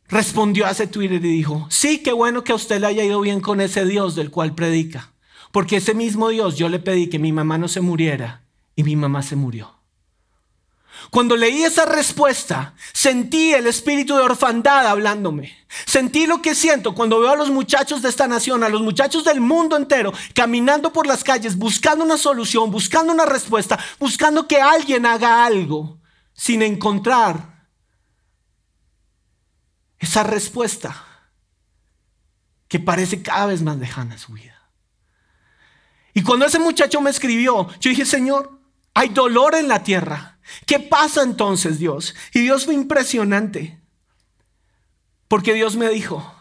respondió 0.08 0.66
a 0.66 0.72
ese 0.72 0.88
Twitter 0.88 1.24
y 1.24 1.30
dijo, 1.30 1.68
sí, 1.70 2.00
qué 2.00 2.12
bueno 2.12 2.44
que 2.44 2.52
a 2.52 2.56
usted 2.56 2.80
le 2.82 2.88
haya 2.88 3.04
ido 3.04 3.22
bien 3.22 3.42
con 3.42 3.62
ese 3.62 3.86
Dios 3.86 4.16
del 4.16 4.32
cual 4.32 4.56
predica, 4.56 5.14
porque 5.52 5.78
ese 5.78 5.94
mismo 5.94 6.30
Dios 6.30 6.58
yo 6.58 6.70
le 6.70 6.80
pedí 6.80 7.08
que 7.08 7.20
mi 7.20 7.32
mamá 7.32 7.58
no 7.58 7.68
se 7.68 7.82
muriera 7.82 8.44
y 8.76 8.84
mi 8.84 8.96
mamá 8.96 9.22
se 9.22 9.36
murió. 9.36 9.79
Cuando 11.10 11.36
leí 11.36 11.64
esa 11.64 11.86
respuesta, 11.86 12.74
sentí 12.94 13.54
el 13.54 13.66
espíritu 13.66 14.16
de 14.16 14.22
orfandad 14.22 14.86
hablándome. 14.86 15.58
Sentí 15.86 16.28
lo 16.28 16.42
que 16.42 16.54
siento 16.54 16.94
cuando 16.94 17.20
veo 17.20 17.32
a 17.32 17.36
los 17.36 17.50
muchachos 17.50 18.02
de 18.02 18.10
esta 18.10 18.28
nación, 18.28 18.64
a 18.64 18.70
los 18.70 18.82
muchachos 18.82 19.24
del 19.24 19.42
mundo 19.42 19.76
entero, 19.76 20.14
caminando 20.34 20.94
por 20.94 21.08
las 21.08 21.24
calles, 21.24 21.58
buscando 21.58 22.04
una 22.06 22.18
solución, 22.18 22.70
buscando 22.70 23.12
una 23.12 23.26
respuesta, 23.26 23.80
buscando 24.00 24.48
que 24.48 24.62
alguien 24.62 25.06
haga 25.06 25.46
algo, 25.46 26.00
sin 26.34 26.62
encontrar 26.62 27.66
esa 29.98 30.24
respuesta 30.24 31.06
que 32.68 32.80
parece 32.80 33.22
cada 33.22 33.48
vez 33.48 33.62
más 33.62 33.78
lejana 33.78 34.16
a 34.16 34.20
su 34.20 34.34
vida. 34.34 34.56
Y 36.14 36.22
cuando 36.22 36.46
ese 36.46 36.60
muchacho 36.60 37.02
me 37.02 37.10
escribió, 37.10 37.68
yo 37.80 37.90
dije, 37.90 38.06
Señor, 38.06 38.60
hay 38.94 39.10
dolor 39.10 39.56
en 39.56 39.68
la 39.68 39.84
tierra. 39.84 40.39
¿Qué 40.66 40.80
pasa 40.80 41.24
entonces, 41.24 41.80
Dios? 41.80 42.16
Y 42.34 42.40
Dios 42.40 42.66
fue 42.66 42.74
impresionante. 42.74 43.80
Porque 45.28 45.54
Dios 45.54 45.76
me 45.76 45.90
dijo, 45.90 46.36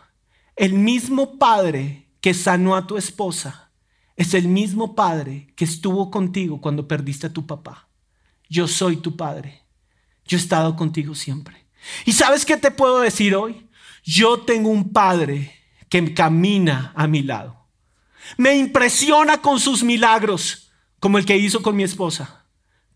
el 0.56 0.74
mismo 0.74 1.38
Padre 1.38 2.08
que 2.20 2.34
sanó 2.34 2.74
a 2.74 2.86
tu 2.86 2.96
esposa 2.96 3.70
es 4.16 4.34
el 4.34 4.48
mismo 4.48 4.94
Padre 4.94 5.52
que 5.54 5.64
estuvo 5.64 6.10
contigo 6.10 6.60
cuando 6.60 6.88
perdiste 6.88 7.28
a 7.28 7.32
tu 7.32 7.46
papá. 7.46 7.88
Yo 8.48 8.66
soy 8.66 8.96
tu 8.96 9.16
Padre. 9.16 9.62
Yo 10.24 10.36
he 10.36 10.40
estado 10.40 10.74
contigo 10.74 11.14
siempre. 11.14 11.66
¿Y 12.04 12.12
sabes 12.12 12.44
qué 12.44 12.56
te 12.56 12.70
puedo 12.70 13.00
decir 13.00 13.34
hoy? 13.34 13.68
Yo 14.02 14.40
tengo 14.40 14.70
un 14.70 14.92
Padre 14.92 15.54
que 15.88 16.14
camina 16.14 16.92
a 16.96 17.06
mi 17.06 17.22
lado. 17.22 17.68
Me 18.36 18.56
impresiona 18.56 19.40
con 19.40 19.60
sus 19.60 19.82
milagros, 19.82 20.72
como 20.98 21.18
el 21.18 21.24
que 21.24 21.36
hizo 21.36 21.62
con 21.62 21.76
mi 21.76 21.82
esposa, 21.82 22.46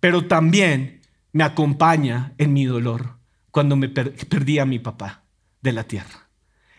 pero 0.00 0.26
también 0.26 1.01
me 1.33 1.45
acompaña 1.45 2.35
en 2.39 2.53
mi 2.53 2.65
dolor 2.65 3.19
cuando 3.51 3.77
me 3.77 3.89
perdí 3.89 4.59
a 4.59 4.67
mi 4.67 4.79
papá 4.79 5.25
de 5.61 5.73
la 5.73 5.85
tierra. 5.85 6.29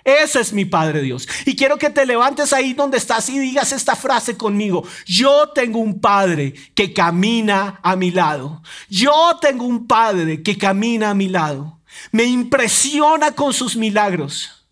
Ese 0.04 0.42
es 0.42 0.52
mi 0.52 0.66
Padre 0.66 1.02
Dios. 1.02 1.28
Y 1.46 1.56
quiero 1.56 1.78
que 1.78 1.90
te 1.90 2.06
levantes 2.06 2.52
ahí 2.52 2.74
donde 2.74 2.98
estás 2.98 3.30
y 3.30 3.40
digas 3.40 3.72
esta 3.72 3.96
frase 3.96 4.36
conmigo. 4.36 4.84
Yo 5.06 5.50
tengo 5.50 5.80
un 5.80 6.02
Padre 6.02 6.54
que 6.76 6.94
camina 6.94 7.80
a 7.82 7.96
mi 7.96 8.12
lado. 8.12 8.62
Yo 8.90 9.38
tengo 9.40 9.66
un 9.66 9.88
Padre 9.88 10.44
que 10.44 10.58
camina 10.58 11.12
a 11.12 11.14
mi 11.14 11.30
lado. 11.30 11.80
me 12.12 12.24
impresiona 12.24 13.34
con 13.34 13.54
sus 13.54 13.76
milagros, 13.76 14.66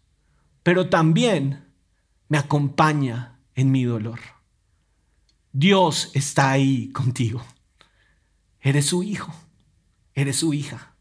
pero 0.63 0.89
también 0.89 1.63
me 2.27 2.39
acompaña 2.39 3.37
en 3.55 3.71
mi 3.71 3.83
dolor. 3.83 4.19
Dios 5.53 6.09
está 6.13 6.51
ahí 6.51 6.91
contigo. 6.91 7.45
Eres 8.59 8.87
su 8.87 9.03
hijo, 9.03 9.33
eres 10.15 10.37
su 10.37 10.53
hija. 10.53 10.91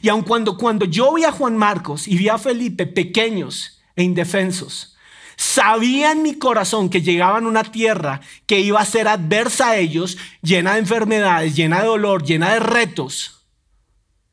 Y 0.00 0.08
aun 0.08 0.22
cuando, 0.22 0.56
cuando 0.56 0.84
yo 0.84 1.14
vi 1.14 1.24
a 1.24 1.32
Juan 1.32 1.56
Marcos 1.56 2.06
y 2.08 2.16
vi 2.16 2.28
a 2.28 2.38
Felipe 2.38 2.86
pequeños 2.86 3.82
e 3.96 4.02
indefensos, 4.02 4.96
sabía 5.36 6.12
en 6.12 6.22
mi 6.22 6.38
corazón 6.38 6.88
que 6.88 7.02
llegaban 7.02 7.44
a 7.44 7.48
una 7.48 7.64
tierra 7.64 8.20
que 8.46 8.60
iba 8.60 8.80
a 8.80 8.86
ser 8.86 9.08
adversa 9.08 9.70
a 9.70 9.76
ellos, 9.76 10.18
llena 10.40 10.74
de 10.74 10.80
enfermedades, 10.80 11.56
llena 11.56 11.80
de 11.80 11.86
dolor, 11.86 12.24
llena 12.24 12.52
de 12.54 12.60
retos. 12.60 13.46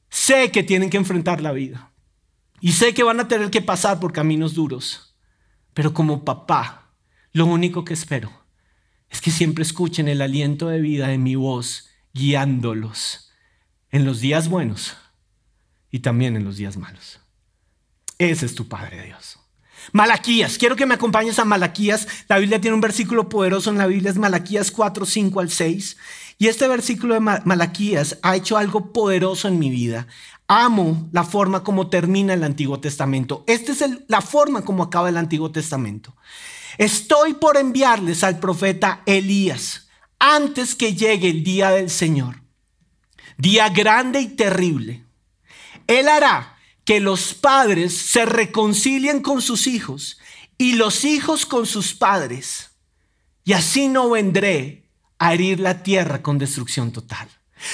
Sé 0.09 0.51
que 0.51 0.63
tienen 0.63 0.89
que 0.89 0.97
enfrentar 0.97 1.41
la 1.41 1.51
vida. 1.51 1.91
Y 2.61 2.73
sé 2.73 2.93
que 2.93 3.03
van 3.03 3.19
a 3.19 3.27
tener 3.27 3.49
que 3.49 3.61
pasar 3.61 3.99
por 3.99 4.11
caminos 4.11 4.53
duros. 4.53 5.15
Pero 5.73 5.93
como 5.93 6.25
papá, 6.25 6.91
lo 7.31 7.45
único 7.45 7.85
que 7.85 7.93
espero 7.93 8.31
es 9.09 9.21
que 9.21 9.31
siempre 9.31 9.63
escuchen 9.63 10.07
el 10.07 10.21
aliento 10.21 10.67
de 10.67 10.81
vida 10.81 11.07
de 11.07 11.17
mi 11.17 11.35
voz 11.35 11.89
guiándolos 12.13 13.28
en 13.91 14.05
los 14.05 14.19
días 14.19 14.49
buenos 14.49 14.97
y 15.91 15.99
también 15.99 16.35
en 16.35 16.45
los 16.45 16.57
días 16.57 16.77
malos. 16.77 17.19
Ese 18.17 18.45
es 18.45 18.55
tu 18.55 18.67
Padre 18.67 19.03
Dios. 19.05 19.39
Malaquías, 19.91 20.57
quiero 20.57 20.75
que 20.75 20.85
me 20.85 20.95
acompañes 20.95 21.39
a 21.39 21.45
Malaquías. 21.45 22.07
La 22.27 22.37
Biblia 22.37 22.59
tiene 22.59 22.75
un 22.75 22.81
versículo 22.81 23.29
poderoso 23.29 23.69
en 23.69 23.77
la 23.77 23.87
Biblia, 23.87 24.11
es 24.11 24.17
Malaquías 24.17 24.71
4, 24.71 25.05
5 25.05 25.39
al 25.39 25.49
6. 25.49 25.97
Y 26.37 26.47
este 26.47 26.67
versículo 26.67 27.15
de 27.15 27.19
Malaquías 27.19 28.17
ha 28.21 28.35
hecho 28.35 28.57
algo 28.57 28.91
poderoso 28.93 29.47
en 29.47 29.57
mi 29.57 29.69
vida. 29.69 30.07
Amo 30.47 31.09
la 31.11 31.23
forma 31.23 31.63
como 31.63 31.89
termina 31.89 32.33
el 32.33 32.43
Antiguo 32.43 32.79
Testamento. 32.79 33.43
Esta 33.47 33.71
es 33.71 33.83
la 34.07 34.21
forma 34.21 34.63
como 34.63 34.83
acaba 34.83 35.09
el 35.09 35.17
Antiguo 35.17 35.51
Testamento. 35.51 36.15
Estoy 36.77 37.33
por 37.33 37.57
enviarles 37.57 38.23
al 38.23 38.39
profeta 38.39 39.01
Elías 39.05 39.89
antes 40.17 40.75
que 40.75 40.93
llegue 40.95 41.29
el 41.29 41.43
día 41.43 41.71
del 41.71 41.89
Señor. 41.89 42.41
Día 43.39 43.69
grande 43.69 44.19
y 44.19 44.27
terrible. 44.27 45.05
Él 45.87 46.09
hará 46.09 46.57
que 46.83 46.99
los 46.99 47.33
padres 47.33 47.95
se 47.95 48.25
reconcilien 48.25 49.21
con 49.21 49.41
sus 49.41 49.65
hijos 49.65 50.19
y 50.57 50.73
los 50.73 51.05
hijos 51.05 51.45
con 51.45 51.65
sus 51.65 51.95
padres. 51.95 52.71
Y 53.45 53.53
así 53.53 53.87
no 53.87 54.09
vendré 54.09 54.89
a 55.19 55.33
herir 55.33 55.61
la 55.61 55.83
tierra 55.83 56.21
con 56.21 56.37
destrucción 56.37 56.91
total. 56.91 57.29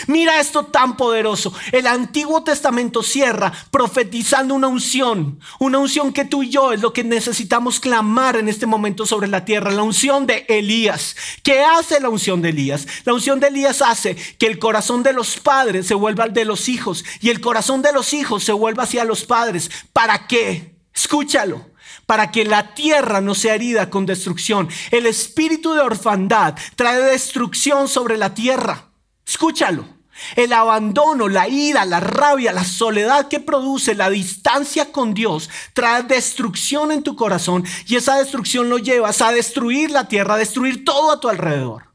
Mira 0.07 0.39
esto 0.39 0.65
tan 0.65 0.97
poderoso. 0.97 1.53
El 1.71 1.87
Antiguo 1.87 2.43
Testamento 2.43 3.03
cierra 3.03 3.51
profetizando 3.71 4.53
una 4.53 4.67
unción, 4.67 5.39
una 5.59 5.77
unción 5.77 6.11
que 6.11 6.25
tú 6.25 6.43
y 6.43 6.49
yo 6.49 6.71
es 6.71 6.81
lo 6.81 6.93
que 6.93 7.03
necesitamos 7.03 7.79
clamar 7.79 8.35
en 8.35 8.49
este 8.49 8.65
momento 8.65 9.05
sobre 9.05 9.27
la 9.27 9.45
tierra, 9.45 9.71
la 9.71 9.83
unción 9.83 10.25
de 10.25 10.45
Elías. 10.47 11.15
¿Qué 11.43 11.61
hace 11.61 11.99
la 11.99 12.09
unción 12.09 12.41
de 12.41 12.49
Elías? 12.49 12.87
La 13.05 13.13
unción 13.13 13.39
de 13.39 13.47
Elías 13.47 13.81
hace 13.81 14.15
que 14.15 14.47
el 14.47 14.59
corazón 14.59 15.03
de 15.03 15.13
los 15.13 15.37
padres 15.37 15.87
se 15.87 15.93
vuelva 15.93 16.25
al 16.25 16.33
de 16.33 16.45
los 16.45 16.67
hijos 16.69 17.05
y 17.21 17.29
el 17.29 17.41
corazón 17.41 17.81
de 17.81 17.93
los 17.93 18.13
hijos 18.13 18.43
se 18.43 18.53
vuelva 18.53 18.83
hacia 18.83 19.03
los 19.05 19.25
padres. 19.25 19.69
¿Para 19.93 20.27
qué? 20.27 20.75
Escúchalo 20.93 21.75
para 22.05 22.31
que 22.31 22.45
la 22.45 22.73
tierra 22.73 23.21
no 23.21 23.35
sea 23.35 23.55
herida 23.55 23.89
con 23.89 24.05
destrucción. 24.05 24.69
El 24.91 25.05
espíritu 25.05 25.73
de 25.73 25.81
orfandad 25.81 26.55
trae 26.75 27.01
destrucción 27.01 27.87
sobre 27.87 28.17
la 28.17 28.33
tierra. 28.33 28.89
Escúchalo. 29.25 29.96
El 30.36 30.53
abandono, 30.53 31.27
la 31.27 31.50
ira, 31.50 31.84
la 31.84 32.00
rabia, 32.00 32.53
la 32.53 32.63
soledad 32.63 33.27
que 33.27 33.41
produce 33.41 33.96
la 33.96 34.10
distancia 34.10 34.91
con 34.91 35.13
Dios 35.13 35.50
trae 35.74 36.03
destrucción 36.03 36.94
en 36.94 37.03
tu 37.03 37.17
corazón 37.17 37.65
y 37.86 37.98
esa 37.98 38.15
destrucción 38.15 38.70
lo 38.70 38.77
llevas 38.77 39.22
a 39.22 39.34
destruir 39.34 39.91
la 39.91 40.08
tierra, 40.08 40.36
a 40.36 40.38
destruir 40.38 40.86
todo 40.86 41.12
a 41.12 41.20
tu 41.20 41.27
alrededor. 41.27 41.91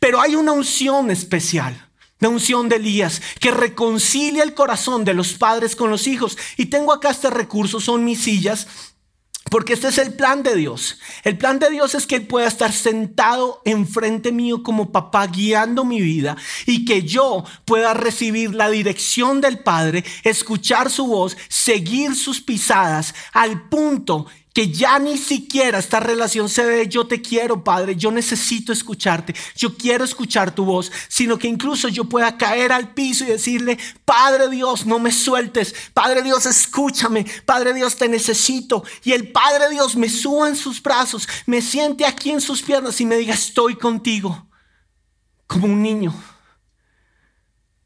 Pero 0.00 0.20
hay 0.20 0.34
una 0.34 0.52
unción 0.52 1.10
especial. 1.10 1.84
La 2.20 2.30
unción 2.30 2.68
de 2.68 2.76
Elías 2.76 3.22
que 3.38 3.52
reconcilia 3.52 4.42
el 4.42 4.54
corazón 4.54 5.04
de 5.04 5.14
los 5.14 5.34
padres 5.34 5.76
con 5.76 5.88
los 5.88 6.08
hijos. 6.08 6.36
Y 6.56 6.66
tengo 6.66 6.92
acá 6.92 7.10
este 7.10 7.30
recurso, 7.30 7.80
son 7.80 8.04
mis 8.04 8.22
sillas 8.22 8.66
porque 9.50 9.72
este 9.72 9.88
es 9.88 9.98
el 9.98 10.14
plan 10.14 10.42
de 10.42 10.54
Dios. 10.54 10.98
El 11.24 11.38
plan 11.38 11.58
de 11.58 11.70
Dios 11.70 11.94
es 11.94 12.06
que 12.06 12.16
Él 12.16 12.26
pueda 12.26 12.46
estar 12.46 12.72
sentado 12.72 13.62
enfrente 13.64 14.32
mío 14.32 14.62
como 14.62 14.92
papá 14.92 15.26
guiando 15.26 15.84
mi 15.84 16.00
vida 16.00 16.36
y 16.66 16.84
que 16.84 17.02
yo 17.02 17.44
pueda 17.64 17.94
recibir 17.94 18.54
la 18.54 18.70
dirección 18.70 19.40
del 19.40 19.58
Padre, 19.60 20.04
escuchar 20.24 20.90
su 20.90 21.06
voz, 21.06 21.36
seguir 21.48 22.14
sus 22.14 22.40
pisadas 22.40 23.14
al 23.32 23.68
punto 23.68 24.26
que 24.58 24.72
ya 24.72 24.98
ni 24.98 25.16
siquiera 25.16 25.78
esta 25.78 26.00
relación 26.00 26.48
se 26.48 26.64
ve 26.64 26.88
yo 26.88 27.06
te 27.06 27.22
quiero, 27.22 27.62
Padre, 27.62 27.94
yo 27.94 28.10
necesito 28.10 28.72
escucharte, 28.72 29.32
yo 29.54 29.76
quiero 29.76 30.02
escuchar 30.02 30.52
tu 30.52 30.64
voz, 30.64 30.90
sino 31.06 31.38
que 31.38 31.46
incluso 31.46 31.86
yo 31.86 32.06
pueda 32.06 32.36
caer 32.36 32.72
al 32.72 32.92
piso 32.92 33.22
y 33.22 33.28
decirle, 33.28 33.78
Padre 34.04 34.48
Dios, 34.48 34.84
no 34.84 34.98
me 34.98 35.12
sueltes, 35.12 35.72
Padre 35.94 36.22
Dios, 36.22 36.44
escúchame, 36.44 37.24
Padre 37.44 37.72
Dios, 37.72 37.94
te 37.94 38.08
necesito. 38.08 38.82
Y 39.04 39.12
el 39.12 39.30
Padre 39.30 39.70
Dios 39.70 39.94
me 39.94 40.08
suba 40.08 40.48
en 40.48 40.56
sus 40.56 40.82
brazos, 40.82 41.28
me 41.46 41.62
siente 41.62 42.04
aquí 42.04 42.30
en 42.30 42.40
sus 42.40 42.60
piernas 42.60 43.00
y 43.00 43.06
me 43.06 43.16
diga, 43.16 43.34
estoy 43.34 43.76
contigo, 43.76 44.48
como 45.46 45.66
un 45.66 45.80
niño, 45.80 46.12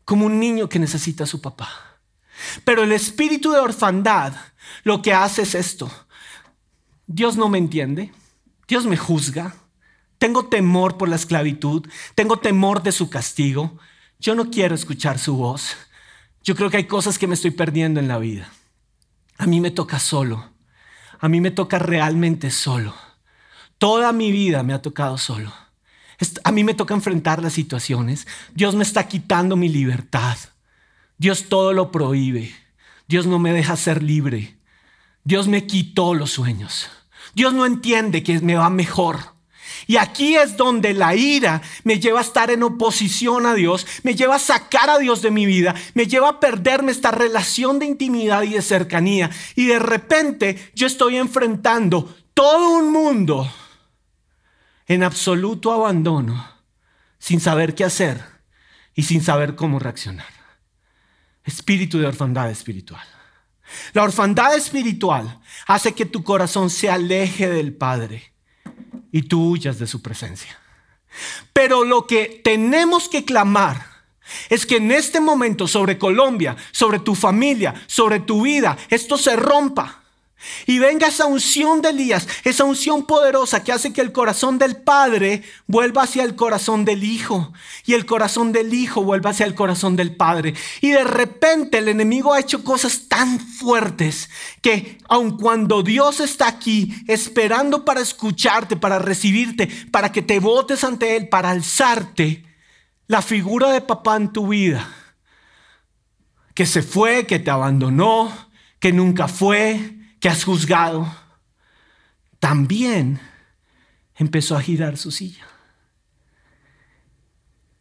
como 0.07 0.25
un 0.25 0.41
niño 0.41 0.71
que 0.71 0.79
necesita 0.79 1.25
a 1.25 1.27
su 1.27 1.39
papá. 1.39 1.99
Pero 2.65 2.83
el 2.83 2.93
espíritu 2.93 3.53
de 3.53 3.59
orfandad 3.59 4.33
lo 4.85 5.03
que 5.03 5.13
hace 5.13 5.43
es 5.43 5.55
esto 5.55 5.93
Dios 7.07 7.37
no 7.37 7.49
me 7.49 7.59
entiende, 7.59 8.13
Dios 8.69 8.87
me 8.87 8.97
juzga, 8.97 9.55
tengo 10.19 10.47
temor 10.47 10.99
por 10.99 11.09
la 11.09 11.17
esclavitud, 11.17 11.87
tengo 12.15 12.39
temor 12.39 12.83
de 12.83 12.93
su 12.93 13.11
castigo, 13.11 13.79
yo 14.19 14.35
no 14.35 14.51
quiero 14.51 14.75
escuchar 14.75 15.19
su 15.19 15.37
voz. 15.37 15.77
Yo 16.45 16.55
creo 16.55 16.71
que 16.71 16.77
hay 16.77 16.87
cosas 16.87 17.19
que 17.19 17.27
me 17.27 17.35
estoy 17.35 17.51
perdiendo 17.51 18.01
en 18.01 18.09
la 18.09 18.19
vida. 18.19 18.53
A 19.39 19.47
mí 19.47 19.61
me 19.61 19.71
toca 19.71 19.99
solo, 19.99 20.53
a 21.19 21.29
mí 21.29 21.41
me 21.41 21.51
toca 21.51 21.79
realmente 21.79 22.51
solo. 22.51 22.95
Toda 23.79 24.13
mi 24.13 24.31
vida 24.31 24.63
me 24.63 24.75
ha 24.75 24.83
tocado 24.83 25.19
solo. 25.19 25.53
A 26.45 26.53
mí 26.53 26.63
me 26.63 26.75
toca 26.75 26.95
enfrentar 26.95 27.43
las 27.43 27.53
situaciones. 27.53 28.29
Dios 28.55 28.77
me 28.77 28.85
está 28.85 29.09
quitando 29.09 29.57
mi 29.57 29.69
libertad. 29.69 30.37
Dios 31.19 31.49
todo 31.49 31.73
lo 31.73 31.91
prohíbe. 31.91 32.55
Dios 33.09 33.27
no 33.27 33.41
me 33.41 33.53
deja 33.53 33.77
ser 33.77 34.03
libre. 34.03 34.57
Dios 35.25 35.49
me 35.49 35.67
quitó 35.67 36.15
los 36.15 36.33
sueños. 36.33 36.91
Dios 37.35 37.53
no 37.53 37.65
entiende 37.65 38.23
que 38.23 38.41
me 38.41 38.57
va 38.57 38.71
mejor. 38.71 39.33
Y 39.87 39.97
aquí 39.97 40.37
es 40.37 40.57
donde 40.57 40.95
la 40.95 41.15
ira 41.15 41.63
me 41.85 41.99
lleva 41.99 42.21
a 42.21 42.23
estar 42.23 42.51
en 42.51 42.63
oposición 42.63 43.47
a 43.47 43.55
Dios, 43.55 43.87
me 44.03 44.15
lleva 44.15 44.37
a 44.37 44.41
sacar 44.41 44.91
a 44.91 44.99
Dios 44.99 45.23
de 45.23 45.31
mi 45.31 45.47
vida, 45.47 45.75
me 45.95 46.07
lleva 46.07 46.29
a 46.29 46.41
perderme 46.41 46.93
esta 46.93 47.11
relación 47.11 47.79
de 47.79 47.87
intimidad 47.87 48.43
y 48.43 48.51
de 48.51 48.63
cercanía. 48.63 49.31
Y 49.57 49.67
de 49.67 49.79
repente 49.79 50.71
yo 50.75 50.87
estoy 50.87 51.17
enfrentando 51.17 52.15
todo 52.35 52.77
un 52.77 52.93
mundo 52.93 53.51
en 54.87 55.03
absoluto 55.03 55.73
abandono, 55.73 56.49
sin 57.19 57.41
saber 57.41 57.75
qué 57.75 57.85
hacer 57.85 58.23
y 58.95 59.05
sin 59.05 59.23
saber 59.23 59.55
cómo 59.55 59.79
reaccionar. 59.79 60.27
Espíritu 61.45 61.99
de 61.99 62.07
orfandad 62.07 62.51
espiritual. 62.51 63.07
La 63.93 64.03
orfandad 64.03 64.55
espiritual 64.55 65.41
hace 65.67 65.93
que 65.93 66.07
tu 66.07 66.23
corazón 66.25 66.71
se 66.71 66.91
aleje 66.91 67.49
del 67.49 67.75
Padre 67.75 68.33
y 69.11 69.23
tú 69.23 69.51
huyas 69.51 69.79
de 69.79 69.87
su 69.87 70.03
presencia. 70.03 70.59
Pero 71.53 71.85
lo 71.85 72.07
que 72.07 72.41
tenemos 72.43 73.09
que 73.09 73.25
clamar 73.25 73.87
es 74.49 74.67
que 74.67 74.77
en 74.77 74.91
este 74.93 75.21
momento 75.21 75.67
sobre 75.69 75.99
Colombia, 75.99 76.57
sobre 76.71 76.99
tu 76.99 77.15
familia, 77.15 77.75
sobre 77.87 78.21
tu 78.21 78.43
vida, 78.43 78.77
esto 78.89 79.19
se 79.19 79.37
rompa. 79.37 80.02
Y 80.67 80.79
venga 80.79 81.09
esa 81.09 81.27
unción 81.27 81.83
de 81.83 81.91
Elías, 81.91 82.29
esa 82.45 82.65
unción 82.65 83.07
poderosa 83.07 83.63
que 83.63 83.73
hace 83.73 83.93
que 83.93 84.01
el 84.01 84.13
corazón 84.13 84.59
del 84.59 84.77
Padre 84.77 85.43
vuelva 85.67 86.03
hacia 86.03 86.25
el 86.25 86.37
corazón 86.37 86.85
del 86.85 87.05
Hijo 87.05 87.53
y 87.85 87.95
el 87.95 88.07
corazón 88.07 88.53
del 88.53 88.73
Hijo 88.75 89.03
vuelva 89.03 89.31
hacia 89.31 89.47
el 89.47 89.55
corazón 89.55 89.97
del 89.97 90.17
Padre. 90.17 90.55
Y 90.81 90.91
de 90.91 91.05
repente 91.05 91.79
el 91.79 91.89
enemigo 91.89 92.33
ha 92.33 92.41
hecho 92.41 92.65
cosas 92.65 93.09
tan 93.09 93.41
fuertes 93.41 94.31
que 94.61 94.99
aun 95.09 95.37
cuando 95.37 95.83
Dios 95.83 96.21
está 96.21 96.49
aquí 96.49 96.95
esperando 97.09 97.85
para 97.85 98.01
escucharte, 98.01 98.77
para 98.77 98.99
recibirte, 98.99 99.69
para 99.91 100.13
que 100.13 100.23
te 100.23 100.41
votes 100.41 100.85
ante 100.85 101.17
Él, 101.17 101.29
para 101.29 101.51
alzarte, 101.51 102.45
la 103.07 103.21
figura 103.21 103.71
de 103.71 103.81
papá 103.81 104.17
en 104.17 104.33
tu 104.33 104.49
vida, 104.49 104.89
que 106.55 106.67
se 106.67 106.83
fue, 106.83 107.27
que 107.27 107.39
te 107.39 107.51
abandonó, 107.51 108.33
que 108.79 108.93
nunca 108.93 109.29
fue, 109.29 110.02
que 110.23 110.29
has 110.29 110.45
juzgado, 110.45 111.13
también 112.39 113.21
empezó 114.15 114.57
a 114.57 114.63
girar 114.63 114.97
su 114.97 115.11
silla. 115.11 115.45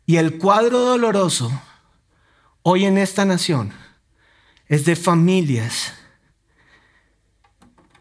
Y 0.08 0.18
el 0.18 0.40
cuadro 0.40 0.80
doloroso 0.80 1.52
hoy 2.64 2.86
en 2.86 2.98
esta 2.98 3.26
nación 3.26 3.72
es 4.66 4.86
de 4.86 4.96
familias 4.96 5.94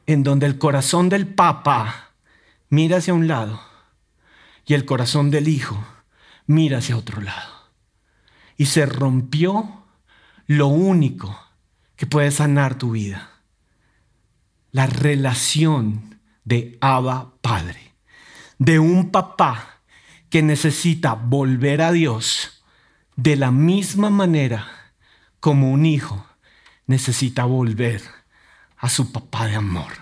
en 0.07 0.23
donde 0.23 0.47
el 0.47 0.57
corazón 0.57 1.11
del 1.11 1.27
papá 1.27 2.13
mira 2.71 2.97
hacia 2.97 3.13
un 3.13 3.29
lado 3.29 3.61
y 4.65 4.73
el 4.73 4.87
corazón 4.87 5.31
del 5.31 5.49
hijo 5.49 5.85
mira 6.47 6.79
hacia 6.79 6.97
otro 6.97 7.21
lado. 7.21 7.69
Y 8.57 8.67
se 8.67 8.87
rompió 8.87 9.85
lo 10.47 10.69
único 10.69 11.39
que 11.95 12.07
puede 12.07 12.31
sanar 12.31 12.79
tu 12.79 12.93
vida. 12.93 13.30
La 14.73 14.87
relación 14.87 16.21
de 16.45 16.79
Abba 16.81 17.35
Padre. 17.41 17.95
De 18.59 18.79
un 18.79 19.11
papá 19.11 19.81
que 20.29 20.43
necesita 20.43 21.15
volver 21.15 21.83
a 21.83 21.93
Dios 21.93 22.63
de 23.17 23.37
la 23.37 23.51
misma 23.51 24.11
manera 24.11 24.95
como 25.41 25.73
un 25.73 25.85
hijo 25.85 26.27
necesita 26.87 27.45
volver 27.45 28.03
a 28.77 28.89
su 28.89 29.13
papá 29.13 29.47
de 29.47 29.57
amor 29.57 29.93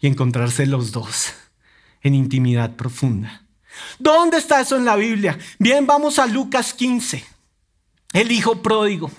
y 0.00 0.06
encontrarse 0.06 0.66
los 0.66 0.92
dos 0.92 1.32
en 2.02 2.14
intimidad 2.14 2.76
profunda. 2.76 3.42
¿Dónde 3.98 4.38
está 4.38 4.60
eso 4.60 4.76
en 4.76 4.84
la 4.84 4.96
Biblia? 4.96 5.38
Bien, 5.58 5.86
vamos 5.86 6.18
a 6.18 6.26
Lucas 6.26 6.74
15, 6.74 7.24
el 8.12 8.32
hijo 8.32 8.62
pródigo. 8.62 9.10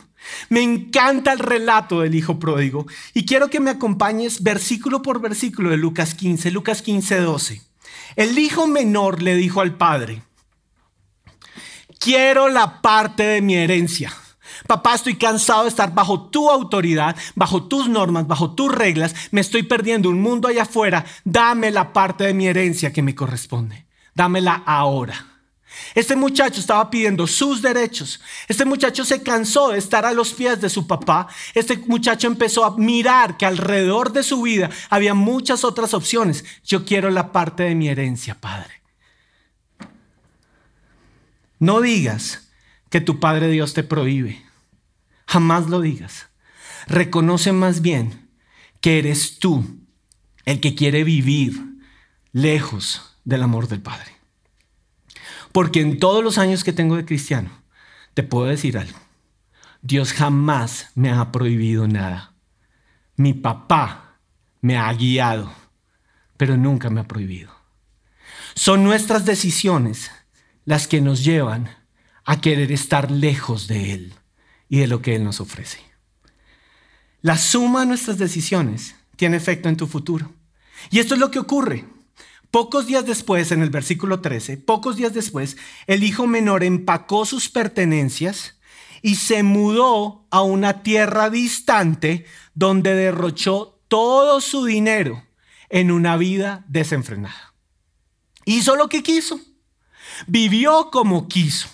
Me 0.49 0.61
encanta 0.61 1.33
el 1.33 1.39
relato 1.39 2.01
del 2.01 2.15
hijo 2.15 2.39
pródigo 2.39 2.85
y 3.13 3.25
quiero 3.25 3.49
que 3.49 3.59
me 3.59 3.71
acompañes 3.71 4.43
versículo 4.43 5.01
por 5.01 5.21
versículo 5.21 5.69
de 5.69 5.77
Lucas 5.77 6.13
15, 6.13 6.51
Lucas 6.51 6.81
15, 6.81 7.19
12. 7.21 7.61
El 8.15 8.37
hijo 8.37 8.67
menor 8.67 9.21
le 9.21 9.35
dijo 9.35 9.61
al 9.61 9.75
padre, 9.75 10.21
quiero 11.99 12.49
la 12.49 12.81
parte 12.81 13.23
de 13.23 13.41
mi 13.41 13.55
herencia. 13.55 14.13
Papá, 14.67 14.95
estoy 14.95 15.15
cansado 15.15 15.63
de 15.63 15.69
estar 15.69 15.93
bajo 15.93 16.29
tu 16.29 16.49
autoridad, 16.49 17.15
bajo 17.35 17.63
tus 17.63 17.89
normas, 17.89 18.25
bajo 18.25 18.55
tus 18.55 18.73
reglas. 18.73 19.13
Me 19.31 19.41
estoy 19.41 19.63
perdiendo 19.63 20.09
un 20.09 20.21
mundo 20.21 20.47
allá 20.47 20.63
afuera. 20.63 21.05
Dame 21.23 21.71
la 21.71 21.93
parte 21.93 22.23
de 22.23 22.33
mi 22.33 22.47
herencia 22.47 22.93
que 22.93 23.01
me 23.01 23.15
corresponde. 23.15 23.85
Dámela 24.13 24.63
ahora. 24.65 25.34
Este 25.93 26.15
muchacho 26.15 26.59
estaba 26.59 26.89
pidiendo 26.89 27.27
sus 27.27 27.61
derechos. 27.61 28.21
Este 28.47 28.65
muchacho 28.65 29.05
se 29.05 29.21
cansó 29.21 29.69
de 29.69 29.79
estar 29.79 30.05
a 30.05 30.13
los 30.13 30.33
pies 30.33 30.59
de 30.61 30.69
su 30.69 30.87
papá. 30.87 31.27
Este 31.53 31.77
muchacho 31.77 32.27
empezó 32.27 32.65
a 32.65 32.77
mirar 32.77 33.37
que 33.37 33.45
alrededor 33.45 34.11
de 34.11 34.23
su 34.23 34.41
vida 34.41 34.69
había 34.89 35.13
muchas 35.13 35.63
otras 35.63 35.93
opciones. 35.93 36.43
Yo 36.63 36.85
quiero 36.85 37.09
la 37.09 37.31
parte 37.31 37.63
de 37.63 37.75
mi 37.75 37.87
herencia, 37.87 38.39
Padre. 38.39 38.81
No 41.59 41.81
digas 41.81 42.49
que 42.89 43.01
tu 43.01 43.19
Padre 43.19 43.49
Dios 43.49 43.73
te 43.73 43.83
prohíbe. 43.83 44.45
Jamás 45.27 45.67
lo 45.67 45.81
digas. 45.81 46.27
Reconoce 46.87 47.51
más 47.51 47.81
bien 47.81 48.29
que 48.81 48.99
eres 48.99 49.39
tú 49.39 49.79
el 50.45 50.59
que 50.59 50.75
quiere 50.75 51.03
vivir 51.03 51.59
lejos 52.31 53.17
del 53.23 53.41
amor 53.43 53.67
del 53.67 53.81
Padre. 53.81 54.14
Porque 55.55 55.79
en 55.79 55.99
todos 55.99 56.21
los 56.21 56.37
años 56.37 56.65
que 56.65 56.73
tengo 56.73 56.97
de 56.97 57.05
cristiano, 57.05 57.49
te 58.13 58.23
puedo 58.23 58.47
decir 58.47 58.77
algo. 58.77 58.99
Dios 59.81 60.11
jamás 60.11 60.89
me 60.95 61.11
ha 61.11 61.31
prohibido 61.31 61.87
nada. 61.87 62.33
Mi 63.15 63.33
papá 63.33 64.19
me 64.59 64.75
ha 64.75 64.91
guiado, 64.91 65.49
pero 66.35 66.57
nunca 66.57 66.89
me 66.89 66.99
ha 66.99 67.07
prohibido. 67.07 67.55
Son 68.53 68.83
nuestras 68.83 69.23
decisiones 69.23 70.11
las 70.65 70.89
que 70.89 70.99
nos 70.99 71.23
llevan 71.23 71.69
a 72.25 72.41
querer 72.41 72.73
estar 72.73 73.09
lejos 73.09 73.69
de 73.69 73.93
Él 73.93 74.13
y 74.67 74.79
de 74.79 74.87
lo 74.87 75.01
que 75.01 75.15
Él 75.15 75.23
nos 75.23 75.39
ofrece. 75.39 75.79
La 77.21 77.37
suma 77.37 77.79
de 77.79 77.85
nuestras 77.85 78.17
decisiones 78.17 78.97
tiene 79.15 79.37
efecto 79.37 79.69
en 79.69 79.77
tu 79.77 79.87
futuro. 79.87 80.33
Y 80.91 80.99
esto 80.99 81.13
es 81.13 81.21
lo 81.21 81.31
que 81.31 81.39
ocurre. 81.39 81.94
Pocos 82.55 82.85
días 82.85 83.05
después, 83.05 83.51
en 83.51 83.61
el 83.61 83.69
versículo 83.69 84.21
13, 84.21 84.55
pocos 84.55 84.95
días 84.95 85.13
después, 85.13 85.57
el 85.87 86.05
hijo 86.05 86.25
menor 86.25 86.63
empacó 86.63 87.25
sus 87.25 87.49
pertenencias 87.49 88.57
y 89.01 89.15
se 89.15 89.43
mudó 89.43 90.25
a 90.31 90.41
una 90.41 90.81
tierra 90.81 91.29
distante 91.29 92.25
donde 92.53 92.95
derrochó 92.95 93.81
todo 93.89 94.39
su 94.39 94.63
dinero 94.63 95.21
en 95.67 95.91
una 95.91 96.15
vida 96.15 96.63
desenfrenada. 96.69 97.53
Hizo 98.45 98.77
lo 98.77 98.87
que 98.87 99.03
quiso, 99.03 99.37
vivió 100.25 100.91
como 100.91 101.27
quiso 101.27 101.67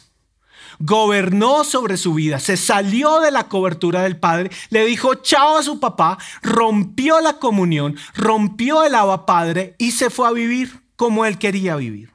gobernó 0.82 1.64
sobre 1.64 1.98
su 1.98 2.14
vida, 2.16 2.40
se 2.40 2.58
salió 2.58 3.20
de 3.20 3.32
la 3.32 3.48
cobertura 3.48 4.02
del 4.02 4.20
Padre, 4.20 4.52
le 4.70 4.86
dijo 4.86 5.16
chao 5.16 5.58
a 5.58 5.64
su 5.64 5.80
papá, 5.80 6.18
rompió 6.42 7.22
la 7.22 7.34
comunión, 7.34 7.96
rompió 8.16 8.84
el 8.84 8.96
agua 8.96 9.26
Padre 9.26 9.76
y 9.78 9.92
se 9.92 10.10
fue 10.10 10.28
a 10.28 10.32
vivir 10.32 10.82
como 10.96 11.26
él 11.26 11.38
quería 11.38 11.76
vivir. 11.76 12.12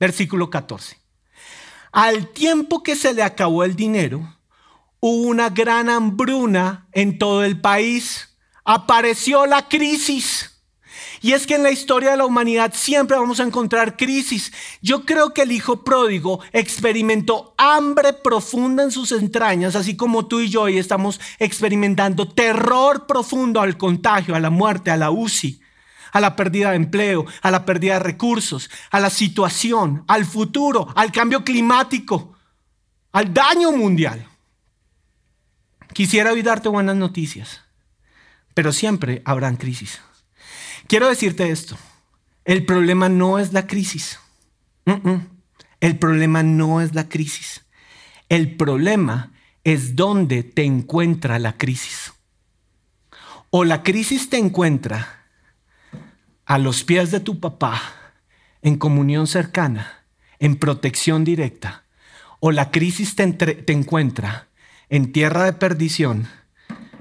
Versículo 0.00 0.50
14. 0.50 0.98
Al 1.92 2.28
tiempo 2.28 2.82
que 2.82 2.96
se 2.96 3.14
le 3.14 3.22
acabó 3.22 3.64
el 3.64 3.74
dinero, 3.74 4.36
hubo 5.00 5.28
una 5.28 5.50
gran 5.50 5.88
hambruna 5.88 6.88
en 6.92 7.18
todo 7.18 7.44
el 7.44 7.60
país. 7.60 8.36
Apareció 8.64 9.46
la 9.46 9.68
crisis. 9.68 10.57
Y 11.20 11.32
es 11.32 11.46
que 11.46 11.56
en 11.56 11.62
la 11.62 11.70
historia 11.70 12.12
de 12.12 12.16
la 12.16 12.26
humanidad 12.26 12.72
siempre 12.74 13.16
vamos 13.16 13.40
a 13.40 13.44
encontrar 13.44 13.96
crisis. 13.96 14.52
Yo 14.80 15.04
creo 15.04 15.34
que 15.34 15.42
el 15.42 15.52
hijo 15.52 15.82
pródigo 15.82 16.40
experimentó 16.52 17.54
hambre 17.58 18.12
profunda 18.12 18.82
en 18.82 18.90
sus 18.90 19.12
entrañas, 19.12 19.74
así 19.74 19.96
como 19.96 20.26
tú 20.26 20.40
y 20.40 20.48
yo 20.48 20.62
hoy 20.62 20.78
estamos 20.78 21.20
experimentando 21.38 22.28
terror 22.28 23.06
profundo 23.06 23.60
al 23.60 23.76
contagio, 23.76 24.34
a 24.34 24.40
la 24.40 24.50
muerte, 24.50 24.90
a 24.90 24.96
la 24.96 25.10
UCI, 25.10 25.60
a 26.12 26.20
la 26.20 26.36
pérdida 26.36 26.70
de 26.70 26.76
empleo, 26.76 27.26
a 27.42 27.50
la 27.50 27.64
pérdida 27.64 27.94
de 27.94 28.00
recursos, 28.00 28.70
a 28.90 29.00
la 29.00 29.10
situación, 29.10 30.04
al 30.06 30.24
futuro, 30.24 30.88
al 30.94 31.10
cambio 31.10 31.44
climático, 31.44 32.34
al 33.12 33.32
daño 33.34 33.72
mundial. 33.72 34.26
Quisiera 35.92 36.32
hoy 36.32 36.42
darte 36.42 36.68
buenas 36.68 36.96
noticias, 36.96 37.62
pero 38.54 38.72
siempre 38.72 39.22
habrán 39.24 39.56
crisis. 39.56 40.00
Quiero 40.88 41.08
decirte 41.08 41.50
esto. 41.50 41.76
El 42.46 42.64
problema 42.64 43.10
no 43.10 43.38
es 43.38 43.52
la 43.52 43.66
crisis. 43.66 44.18
El 45.80 45.98
problema 45.98 46.42
no 46.42 46.80
es 46.80 46.94
la 46.94 47.10
crisis. 47.10 47.66
El 48.30 48.56
problema 48.56 49.32
es 49.64 49.96
dónde 49.96 50.42
te 50.42 50.64
encuentra 50.64 51.38
la 51.38 51.58
crisis. 51.58 52.14
O 53.50 53.64
la 53.64 53.82
crisis 53.82 54.30
te 54.30 54.38
encuentra 54.38 55.26
a 56.46 56.56
los 56.56 56.84
pies 56.84 57.10
de 57.10 57.20
tu 57.20 57.38
papá, 57.38 57.82
en 58.62 58.78
comunión 58.78 59.26
cercana, 59.26 60.06
en 60.38 60.56
protección 60.56 61.22
directa. 61.22 61.84
O 62.40 62.50
la 62.50 62.70
crisis 62.70 63.14
te, 63.14 63.30
te 63.30 63.72
encuentra 63.74 64.48
en 64.88 65.12
tierra 65.12 65.44
de 65.44 65.52
perdición, 65.52 66.28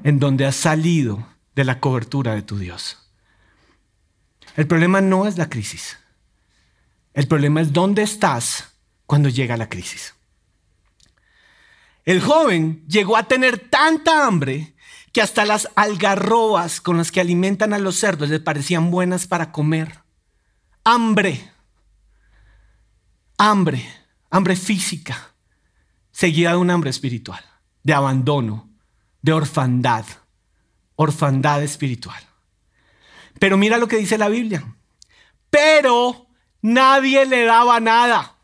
en 0.04 0.20
donde 0.20 0.46
has 0.46 0.58
salido 0.58 1.26
de 1.56 1.64
la 1.64 1.80
cobertura 1.80 2.36
de 2.36 2.42
tu 2.42 2.60
Dios. 2.60 3.07
El 4.58 4.66
problema 4.66 5.02
no 5.02 5.28
es 5.28 5.38
la 5.38 5.50
crisis. 5.50 6.00
El 7.14 7.28
problema 7.28 7.62
es 7.62 7.72
dónde 7.72 8.02
estás 8.02 8.74
cuando 9.06 9.30
llega 9.30 9.56
la 9.56 9.70
crisis. 9.70 10.16
El 12.06 12.22
joven 12.22 12.84
llegó 12.88 13.18
a 13.18 13.28
tener 13.28 13.70
tanta 13.70 14.26
hambre 14.26 14.74
que 15.14 15.22
hasta 15.22 15.46
las 15.46 15.70
algarrobas 15.76 16.82
con 16.82 16.98
las 16.98 17.12
que 17.12 17.22
alimentan 17.22 17.72
a 17.72 17.78
los 17.78 17.98
cerdos 17.98 18.30
le 18.30 18.40
parecían 18.40 18.90
buenas 18.90 19.28
para 19.28 19.52
comer. 19.52 20.00
Hambre. 20.84 21.52
Hambre. 23.38 23.88
Hambre 24.32 24.56
física. 24.56 25.36
Seguida 26.12 26.52
de 26.52 26.58
un 26.58 26.72
hambre 26.72 26.90
espiritual. 26.90 27.44
De 27.84 27.94
abandono. 27.94 28.72
De 29.22 29.34
orfandad. 29.34 30.06
Orfandad 30.96 31.62
espiritual. 31.62 32.27
Pero 33.40 33.58
mira 33.58 33.78
lo 33.78 33.88
que 33.88 33.98
dice 33.98 34.18
la 34.18 34.30
Biblia. 34.30 34.64
Pero 35.50 36.28
nadie 36.62 37.26
le 37.26 37.46
daba 37.46 37.80
nada. 37.80 38.37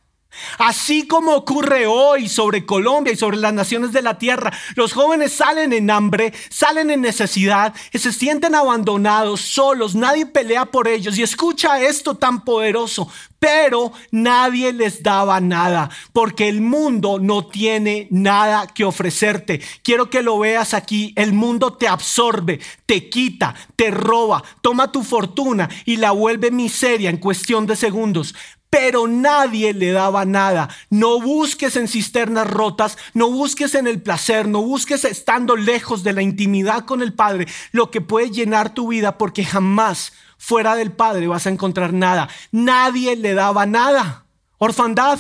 Así 0.58 1.08
como 1.08 1.34
ocurre 1.34 1.88
hoy 1.88 2.28
sobre 2.30 2.65
Colombia 2.65 3.13
y 3.13 3.17
sobre 3.17 3.38
las 3.38 3.54
naciones 3.54 3.91
de 3.91 4.02
la 4.02 4.17
tierra, 4.17 4.52
los 4.76 4.93
jóvenes 4.93 5.34
salen 5.34 5.74
en 5.74 5.89
hambre, 5.89 6.34
salen 6.50 6.89
en 6.89 7.02
necesidad, 7.02 7.74
se 7.93 8.12
sienten 8.12 8.56
abandonados, 8.56 9.41
solos, 9.41 9.96
nadie 9.96 10.26
pelea 10.26 10.65
por 10.65 10.88
ellos. 10.88 11.17
Y 11.17 11.24
escucha 11.24 11.82
esto 11.82 12.15
tan 12.15 12.43
poderoso, 12.43 13.10
pero 13.39 13.91
nadie 14.12 14.74
les 14.74 15.04
daba 15.04 15.39
nada, 15.41 15.89
porque 16.13 16.50
el 16.50 16.62
mundo 16.62 17.19
no 17.19 17.48
tiene 17.48 18.08
nada 18.10 18.67
que 18.67 18.86
ofrecerte. 18.86 19.62
Quiero 19.84 20.10
que 20.10 20.24
lo 20.24 20.39
veas 20.39 20.74
aquí, 20.74 21.13
el 21.15 21.34
mundo 21.34 21.74
te 21.74 21.88
absorbe, 21.88 22.60
te 22.86 23.10
quita, 23.10 23.54
te 23.76 23.91
roba, 23.91 24.43
toma 24.62 24.91
tu 24.91 25.04
fortuna 25.04 25.69
y 25.86 25.98
la 25.98 26.12
vuelve 26.12 26.52
miseria 26.52 27.10
en 27.10 27.17
cuestión 27.17 27.65
de 27.65 27.76
segundos 27.76 28.34
pero 28.74 29.06
nadie 29.06 29.72
le 29.72 29.92
daba 29.92 30.26
nada. 30.26 30.68
No 30.90 31.22
busques 31.22 31.76
en 31.76 31.88
cisternas 31.88 32.50
rotas, 32.50 32.98
no 33.14 33.30
busques 33.30 33.76
en 33.76 33.86
el 33.86 34.02
placer, 34.02 34.48
no 34.48 34.64
busques 34.64 35.06
estando 35.06 35.56
lejos 35.56 36.02
de 36.02 36.12
la 36.12 36.24
intimidad 36.24 36.84
con 36.84 37.04
el 37.04 37.14
Padre, 37.14 37.48
lo 37.72 37.92
que 37.92 38.02
puede 38.02 38.32
llenar 38.32 38.74
tu 38.74 38.88
vida, 38.88 39.20
porque 39.20 39.46
jamás 39.46 40.14
fuera 40.40 40.76
del 40.76 40.92
Padre 40.92 41.28
vas 41.28 41.46
a 41.46 41.52
encontrar 41.52 41.94
nada. 41.94 42.30
Nadie 42.52 43.16
le 43.16 43.36
daba 43.36 43.68
nada. 43.68 44.26
Orfandad, 44.58 45.20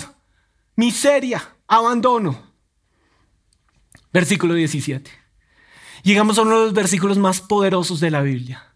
miseria, 0.75 1.55
abandono. 1.67 2.55
Versículo 4.11 4.55
17. 4.55 5.11
Llegamos 6.01 6.39
a 6.39 6.41
uno 6.41 6.57
de 6.57 6.65
los 6.65 6.73
versículos 6.73 7.19
más 7.19 7.39
poderosos 7.39 7.99
de 7.99 8.09
la 8.09 8.23
Biblia. 8.23 8.73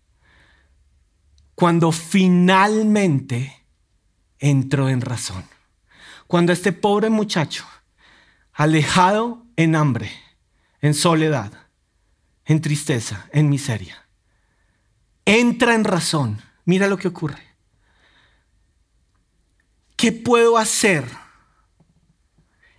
Cuando 1.55 1.91
finalmente 1.91 3.57
entró 4.39 4.89
en 4.89 5.01
razón. 5.01 5.45
Cuando 6.27 6.51
este 6.51 6.71
pobre 6.73 7.09
muchacho, 7.09 7.65
alejado 8.53 9.45
en 9.55 9.75
hambre, 9.75 10.11
en 10.81 10.93
soledad, 10.93 11.51
en 12.45 12.61
tristeza, 12.61 13.27
en 13.31 13.49
miseria, 13.49 14.07
entra 15.25 15.75
en 15.75 15.83
razón. 15.83 16.41
Mira 16.65 16.87
lo 16.87 16.97
que 16.97 17.07
ocurre. 17.07 17.41
¿Qué 19.95 20.11
puedo 20.11 20.57
hacer 20.57 21.05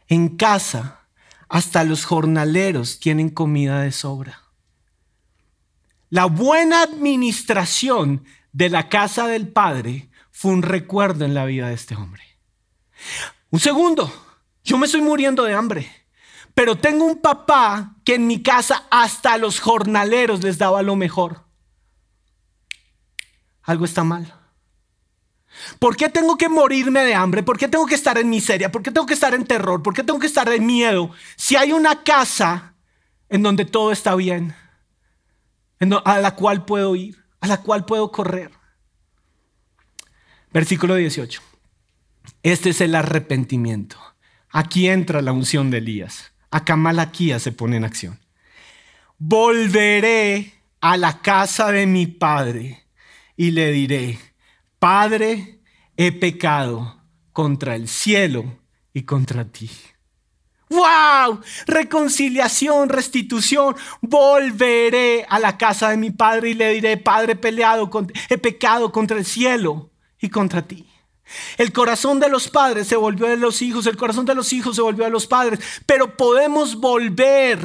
en 0.09 0.37
casa? 0.37 0.95
Hasta 1.49 1.83
los 1.85 2.05
jornaleros 2.05 3.01
tienen 3.01 3.31
comida 3.31 3.81
de 3.81 3.91
sobra. 3.91 4.43
La 6.11 6.27
buena 6.27 6.83
administración 6.83 8.25
de 8.53 8.69
la 8.71 8.89
casa 8.89 9.27
del 9.27 9.49
Padre 9.49 10.11
fue 10.39 10.53
un 10.53 10.63
recuerdo 10.63 11.25
en 11.25 11.35
la 11.35 11.45
vida 11.45 11.69
de 11.69 11.75
este 11.75 11.97
hombre. 11.97 12.23
Un 13.51 13.61
segundo, 13.61 14.13
yo 14.63 14.79
me 14.79 14.87
estoy 14.87 15.01
muriendo 15.01 15.43
de 15.45 15.55
hambre, 15.55 15.91
pero 16.55 16.79
tengo 16.79 17.05
un 17.05 17.21
papá 17.21 17.97
que 18.05 18.15
en 18.15 18.27
mi 18.27 18.43
casa 18.43 18.85
hasta 18.91 19.33
a 19.33 19.39
los 19.39 19.61
jornaleros 19.61 20.43
les 20.45 20.59
daba 20.59 20.83
lo 20.83 20.95
mejor 20.95 21.49
algo 23.69 23.85
está 23.85 24.03
mal. 24.03 24.35
¿Por 25.79 25.95
qué 25.95 26.09
tengo 26.09 26.39
que 26.39 26.49
morirme 26.49 27.05
de 27.05 27.15
hambre? 27.15 27.43
¿Por 27.43 27.59
qué 27.59 27.69
tengo 27.69 27.85
que 27.85 27.97
estar 27.97 28.17
en 28.17 28.31
miseria? 28.31 28.73
¿Por 28.73 28.83
qué 28.83 28.91
tengo 28.91 29.07
que 29.07 29.13
estar 29.13 29.35
en 29.35 29.45
terror? 29.45 29.83
¿Por 29.83 29.93
qué 29.93 30.03
tengo 30.03 30.19
que 30.19 30.27
estar 30.27 30.49
en 30.49 30.65
miedo? 30.65 31.11
Si 31.37 31.55
hay 31.55 31.73
una 31.73 32.03
casa 32.03 32.75
en 33.29 33.43
donde 33.43 33.67
todo 33.67 33.93
está 33.93 34.15
bien, 34.15 34.55
a 36.05 36.19
la 36.19 36.35
cual 36.35 36.65
puedo 36.65 36.97
ir, 36.97 37.23
a 37.41 37.47
la 37.47 37.61
cual 37.61 37.85
puedo 37.85 38.11
correr. 38.11 38.58
Versículo 40.53 40.95
18. 40.95 41.43
Este 42.43 42.71
es 42.71 42.81
el 42.81 42.95
arrepentimiento. 42.95 43.99
Aquí 44.51 44.89
entra 44.89 45.21
la 45.21 45.33
unción 45.33 45.71
de 45.71 45.79
Elías. 45.79 46.33
Acá 46.51 46.77
Malaquía 46.77 47.39
se 47.39 47.53
pone 47.53 47.77
en 47.77 47.85
acción. 47.85 48.19
Volveré 49.19 50.55
a 50.81 50.97
la 50.97 51.21
casa 51.21 51.71
de 51.71 51.87
mi 51.87 52.07
padre 52.07 52.87
y 53.37 53.51
le 53.51 53.73
diré, 53.73 54.19
Padre, 54.79 55.61
he 55.97 56.13
pecado 56.13 57.03
contra 57.33 57.75
el 57.75 57.89
cielo 57.89 58.59
y 58.95 59.03
contra 59.03 59.45
ti. 59.45 59.71
¡Wow! 60.71 61.41
Reconciliación, 61.67 62.89
restitución. 62.89 63.75
Volveré 64.01 65.27
a 65.29 65.39
la 65.39 65.59
casa 65.59 65.91
de 65.91 65.97
mi 65.97 66.11
padre 66.11 66.51
y 66.51 66.55
le 66.55 66.71
diré, 66.75 66.97
Padre, 66.97 67.37
peleado, 67.37 67.91
he 68.31 68.39
pecado 68.39 68.93
contra 68.93 69.19
el 69.19 69.25
cielo 69.25 69.91
y 70.21 70.29
contra 70.29 70.67
ti. 70.67 70.89
El 71.59 71.73
corazón 71.73 72.21
de 72.21 72.29
los 72.29 72.49
padres 72.49 72.87
se 72.87 72.97
volvió 72.97 73.27
a 73.27 73.37
los 73.37 73.61
hijos, 73.61 73.87
el 73.87 73.97
corazón 73.97 74.25
de 74.25 74.35
los 74.35 74.53
hijos 74.53 74.77
se 74.77 74.83
volvió 74.83 75.05
a 75.05 75.11
los 75.11 75.27
padres, 75.27 75.61
pero 75.85 76.17
podemos 76.17 76.77
volver 76.77 77.61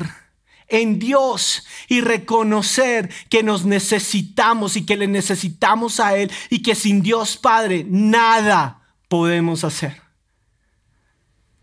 en 0.67 0.99
Dios 0.99 1.65
y 1.87 2.01
reconocer 2.01 3.09
que 3.29 3.43
nos 3.43 3.65
necesitamos 3.65 4.75
y 4.75 4.85
que 4.85 4.97
le 4.97 5.07
necesitamos 5.07 5.99
a 5.99 6.17
Él 6.17 6.31
y 6.49 6.61
que 6.61 6.75
sin 6.75 7.01
Dios 7.01 7.37
Padre 7.37 7.85
nada 7.87 8.81
podemos 9.07 9.63
hacer. 9.63 10.01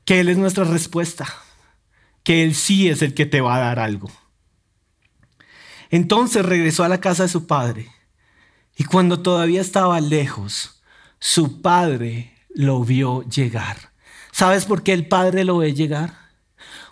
Que 0.05 0.21
Él 0.21 0.29
es 0.29 0.39
nuestra 0.39 0.65
respuesta, 0.65 1.27
que 2.23 2.45
Él 2.45 2.55
sí 2.55 2.89
es 2.89 3.03
el 3.03 3.15
que 3.15 3.27
te 3.27 3.41
va 3.41 3.57
a 3.57 3.61
dar 3.61 3.79
algo. 3.79 4.11
Entonces 5.91 6.45
regresó 6.45 6.85
a 6.85 6.89
la 6.89 7.01
casa 7.01 7.25
de 7.25 7.29
su 7.29 7.47
padre 7.47 7.91
y 8.77 8.85
cuando 8.85 9.21
todavía 9.21 9.61
estaba 9.61 10.01
lejos, 10.01 10.80
su 11.21 11.63
padre 11.63 12.35
lo 12.49 12.83
vio 12.83 13.23
llegar. 13.29 13.93
¿Sabes 14.33 14.65
por 14.65 14.83
qué 14.83 14.93
el 14.93 15.07
padre 15.07 15.45
lo 15.45 15.59
ve 15.59 15.75
llegar? 15.75 16.19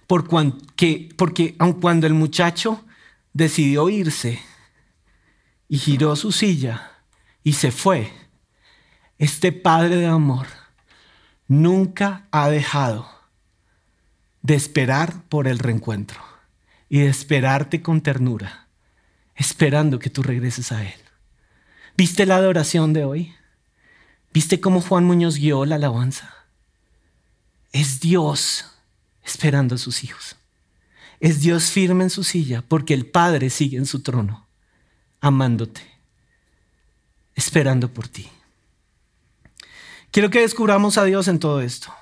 porque 0.09 1.55
aun 1.59 1.75
cuando 1.75 2.07
el 2.07 2.15
muchacho 2.15 2.85
decidió 3.35 3.91
irse 3.91 4.41
y 5.69 5.79
giró 5.79 6.17
su 6.17 6.33
silla 6.33 6.93
y 7.45 7.53
se 7.53 7.71
fue, 7.71 8.11
este 9.19 9.53
Padre 9.53 9.97
de 9.97 10.07
amor 10.07 10.47
nunca 11.47 12.27
ha 12.31 12.49
dejado 12.49 13.09
de 14.41 14.55
esperar 14.55 15.25
por 15.29 15.47
el 15.47 15.59
reencuentro 15.59 16.21
y 16.89 17.01
de 17.01 17.09
esperarte 17.09 17.83
con 17.83 18.01
ternura, 18.01 18.69
esperando 19.35 19.99
que 19.99 20.09
tú 20.09 20.23
regreses 20.23 20.73
a 20.73 20.83
Él. 20.85 21.01
¿Viste 21.97 22.25
la 22.25 22.37
adoración 22.37 22.93
de 22.95 23.05
hoy? 23.05 23.35
¿Viste 24.39 24.61
cómo 24.61 24.81
Juan 24.81 25.05
Muñoz 25.05 25.39
guió 25.39 25.65
la 25.65 25.75
alabanza? 25.75 26.33
Es 27.73 27.99
Dios 27.99 28.67
esperando 29.25 29.75
a 29.75 29.79
sus 29.79 30.05
hijos. 30.05 30.37
Es 31.19 31.41
Dios 31.41 31.73
firme 31.73 32.05
en 32.05 32.11
su 32.11 32.23
silla 32.23 32.63
porque 32.63 32.95
el 32.95 33.05
Padre 33.05 33.51
sigue 33.51 33.79
en 33.79 33.85
su 33.85 34.01
trono, 34.01 34.47
amándote, 35.21 35.81
esperando 37.35 37.93
por 37.93 38.07
ti. 38.07 38.31
Quiero 40.13 40.31
que 40.31 40.43
descubramos 40.43 40.99
a 40.99 41.05
Dios 41.05 41.27
en 41.27 41.41
todo 41.41 41.61
esto. 41.61 41.93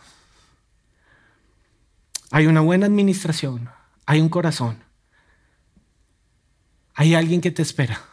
Hay 2.32 2.48
una 2.48 2.60
buena 2.60 2.84
administración, 2.84 3.70
hay 4.04 4.20
un 4.20 4.28
corazón, 4.28 4.84
hay 6.92 7.14
alguien 7.14 7.40
que 7.40 7.50
te 7.50 7.62
espera, 7.62 8.04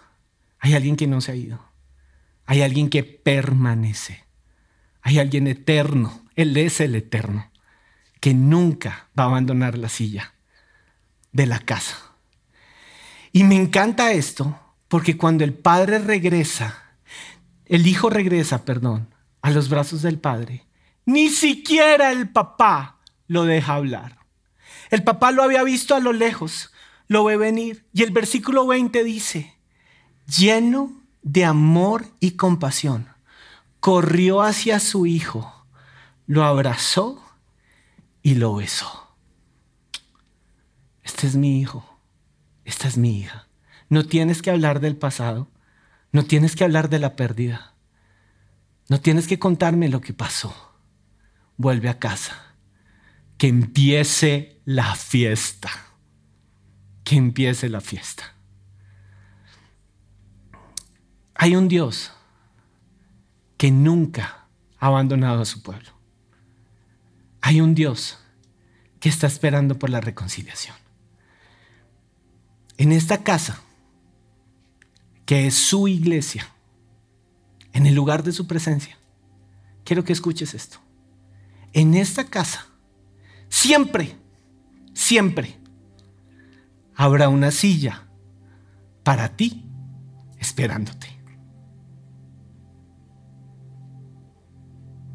hay 0.60 0.76
alguien 0.76 0.96
que 0.96 1.08
no 1.08 1.20
se 1.20 1.34
ha 1.34 1.36
ido, 1.36 1.73
hay 2.46 2.62
alguien 2.62 2.90
que 2.90 3.04
permanece, 3.04 4.24
hay 5.02 5.20
alguien 5.20 5.48
eterno, 5.48 6.22
Él 6.36 6.56
es 6.58 6.80
el 6.80 6.96
eterno 6.96 7.52
que 8.20 8.34
nunca 8.34 9.10
va 9.20 9.24
a 9.24 9.28
abandonar 9.28 9.78
la 9.78 9.90
silla 9.90 10.34
de 11.34 11.46
la 11.46 11.60
casa. 11.60 11.98
Y 13.34 13.44
me 13.44 13.56
encanta 13.56 14.14
esto 14.14 14.58
porque 14.88 15.18
cuando 15.18 15.44
el 15.44 15.54
padre 15.54 16.00
regresa, 16.00 16.84
el 17.66 17.86
hijo 17.88 18.10
regresa, 18.10 18.64
perdón, 18.64 19.14
a 19.42 19.52
los 19.52 19.68
brazos 19.68 20.02
del 20.04 20.20
padre, 20.20 20.66
ni 21.06 21.30
siquiera 21.30 22.12
el 22.12 22.30
papá 22.30 23.00
lo 23.28 23.44
deja 23.44 23.76
hablar. 23.76 24.20
El 24.90 25.04
papá 25.04 25.32
lo 25.32 25.44
había 25.44 25.64
visto 25.64 25.96
a 25.96 26.00
lo 26.00 26.14
lejos, 26.14 26.72
lo 27.08 27.26
ve 27.26 27.36
venir. 27.36 27.86
Y 27.94 28.04
el 28.04 28.12
versículo 28.12 28.68
20 28.68 29.04
dice, 29.04 29.54
lleno 30.28 31.03
de 31.24 31.46
amor 31.46 32.06
y 32.20 32.32
compasión, 32.32 33.08
corrió 33.80 34.42
hacia 34.42 34.80
su 34.80 35.06
hijo, 35.06 35.66
lo 36.28 36.44
abrazó 36.44 37.24
y 38.22 38.36
lo 38.36 38.56
besó. 38.56 39.16
Este 41.02 41.28
es 41.28 41.36
mi 41.36 41.60
hijo, 41.60 42.00
esta 42.66 42.88
es 42.88 42.98
mi 42.98 43.20
hija. 43.20 43.48
No 43.90 44.06
tienes 44.06 44.42
que 44.42 44.52
hablar 44.52 44.80
del 44.80 44.96
pasado, 44.96 45.50
no 46.12 46.24
tienes 46.26 46.56
que 46.56 46.64
hablar 46.64 46.90
de 46.90 47.00
la 47.00 47.16
pérdida, 47.16 47.74
no 48.90 49.00
tienes 49.00 49.28
que 49.28 49.40
contarme 49.40 49.90
lo 49.90 50.02
que 50.02 50.14
pasó. 50.14 50.54
Vuelve 51.58 51.90
a 51.90 52.00
casa, 52.00 52.56
que 53.38 53.48
empiece 53.48 54.62
la 54.66 54.96
fiesta, 54.96 55.70
que 57.04 57.16
empiece 57.16 57.70
la 57.70 57.82
fiesta. 57.82 58.33
Hay 61.44 61.58
un 61.58 61.68
Dios 61.68 62.14
que 63.58 63.70
nunca 63.70 64.48
ha 64.80 64.88
abandonado 64.88 65.42
a 65.42 65.46
su 65.46 65.62
pueblo. 65.62 65.90
Hay 67.42 67.60
un 67.60 67.76
Dios 67.76 68.18
que 69.02 69.10
está 69.10 69.28
esperando 69.28 69.78
por 69.78 69.90
la 69.90 70.00
reconciliación. 70.00 70.78
En 72.78 72.94
esta 72.94 73.26
casa, 73.26 73.60
que 75.26 75.46
es 75.46 75.56
su 75.56 75.90
iglesia, 75.90 76.48
en 77.74 77.88
el 77.88 77.94
lugar 77.94 78.24
de 78.24 78.32
su 78.32 78.48
presencia, 78.48 78.98
quiero 79.84 80.06
que 80.06 80.14
escuches 80.14 80.54
esto. 80.54 80.78
En 81.74 81.94
esta 81.94 82.24
casa, 82.24 82.68
siempre, 83.50 84.16
siempre 84.94 85.60
habrá 86.96 87.28
una 87.28 87.52
silla 87.52 88.08
para 89.04 89.36
ti 89.36 89.66
esperándote. 90.40 91.13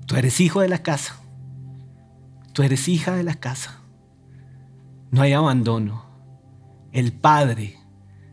Tú 0.08 0.16
eres 0.16 0.40
hijo 0.40 0.62
de 0.62 0.68
la 0.68 0.78
casa. 0.78 1.20
Tú 2.54 2.62
eres 2.62 2.88
hija 2.88 3.14
de 3.14 3.22
la 3.22 3.34
casa. 3.34 3.82
No 5.10 5.20
hay 5.20 5.34
abandono. 5.34 6.06
El 6.92 7.12
Padre 7.12 7.78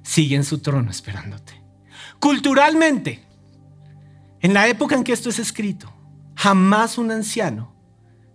sigue 0.01 0.38
en 0.38 0.45
su 0.45 0.59
trono 0.59 0.89
esperándote. 0.89 1.61
Culturalmente, 2.21 3.25
en 4.39 4.53
la 4.53 4.69
época 4.69 4.95
en 4.95 5.03
que 5.03 5.11
esto 5.11 5.29
es 5.29 5.38
escrito, 5.38 5.91
jamás 6.38 6.97
un 6.97 7.11
anciano 7.11 7.75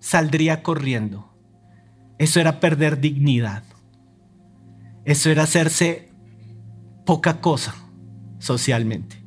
saldría 0.00 0.62
corriendo. 0.62 1.32
Eso 2.18 2.40
era 2.40 2.60
perder 2.60 3.00
dignidad. 3.00 3.64
Eso 5.06 5.30
era 5.30 5.44
hacerse 5.44 6.12
poca 7.06 7.40
cosa 7.40 7.74
socialmente. 8.38 9.24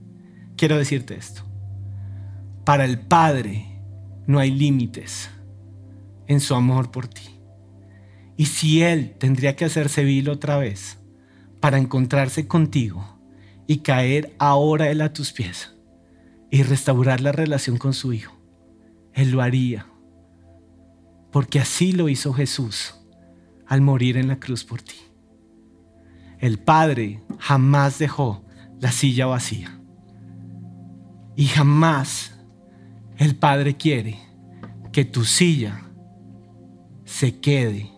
Quiero 0.56 0.78
decirte 0.78 1.16
esto. 1.16 1.42
Para 2.64 2.86
el 2.86 3.00
Padre 3.00 3.73
no 4.28 4.40
hay 4.40 4.52
límites 4.52 5.30
en 6.28 6.40
su 6.40 6.56
amor 6.56 6.92
por 6.92 7.08
ti. 7.08 7.40
Y 8.38 8.46
si 8.46 8.82
Él 8.82 9.16
tendría 9.20 9.56
que 9.56 9.66
hacerse 9.66 10.04
vil 10.04 10.30
otra 10.30 10.58
vez 10.58 11.00
para 11.60 11.78
encontrarse 11.78 12.48
contigo 12.48 13.20
y 13.68 13.78
caer 13.80 14.36
ahora 14.40 14.90
Él 14.90 15.02
a 15.02 15.14
tus 15.14 15.32
pies 15.32 15.76
y 16.50 16.64
restaurar 16.64 17.22
la 17.22 17.32
relación 17.32 17.78
con 17.78 17.94
su 17.94 18.14
Hijo, 18.14 18.34
Él 19.14 19.32
lo 19.32 19.42
haría. 19.42 19.88
Porque 21.32 21.60
así 21.60 21.92
lo 21.92 22.10
hizo 22.10 22.34
Jesús 22.34 22.96
al 23.68 23.82
morir 23.82 24.18
en 24.18 24.28
la 24.28 24.40
cruz 24.40 24.64
por 24.64 24.82
ti. 24.82 24.96
El 26.40 26.60
Padre 26.60 27.24
jamás 27.40 28.00
dejó 28.00 28.44
la 28.80 28.92
silla 28.92 29.28
vacía. 29.28 29.80
Y 31.36 31.46
jamás 31.46 32.33
el 33.18 33.36
Padre 33.36 33.76
quiere 33.76 34.20
que 34.92 35.06
tu 35.06 35.26
silla 35.26 35.82
se 37.06 37.40
quede 37.40 37.90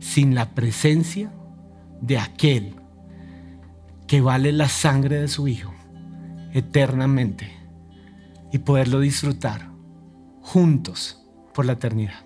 sin 0.00 0.34
la 0.34 0.54
presencia 0.54 1.32
de 2.00 2.18
aquel 2.18 2.74
que 4.06 4.20
vale 4.20 4.52
la 4.52 4.68
sangre 4.68 5.20
de 5.20 5.28
su 5.28 5.48
Hijo 5.48 5.74
eternamente 6.52 7.50
y 8.52 8.58
poderlo 8.58 9.00
disfrutar 9.00 9.70
juntos 10.40 11.22
por 11.52 11.66
la 11.66 11.72
eternidad. 11.72 12.24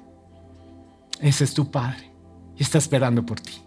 Ese 1.20 1.44
es 1.44 1.54
tu 1.54 1.70
Padre 1.70 2.12
y 2.56 2.62
está 2.62 2.78
esperando 2.78 3.26
por 3.26 3.40
ti. 3.40 3.60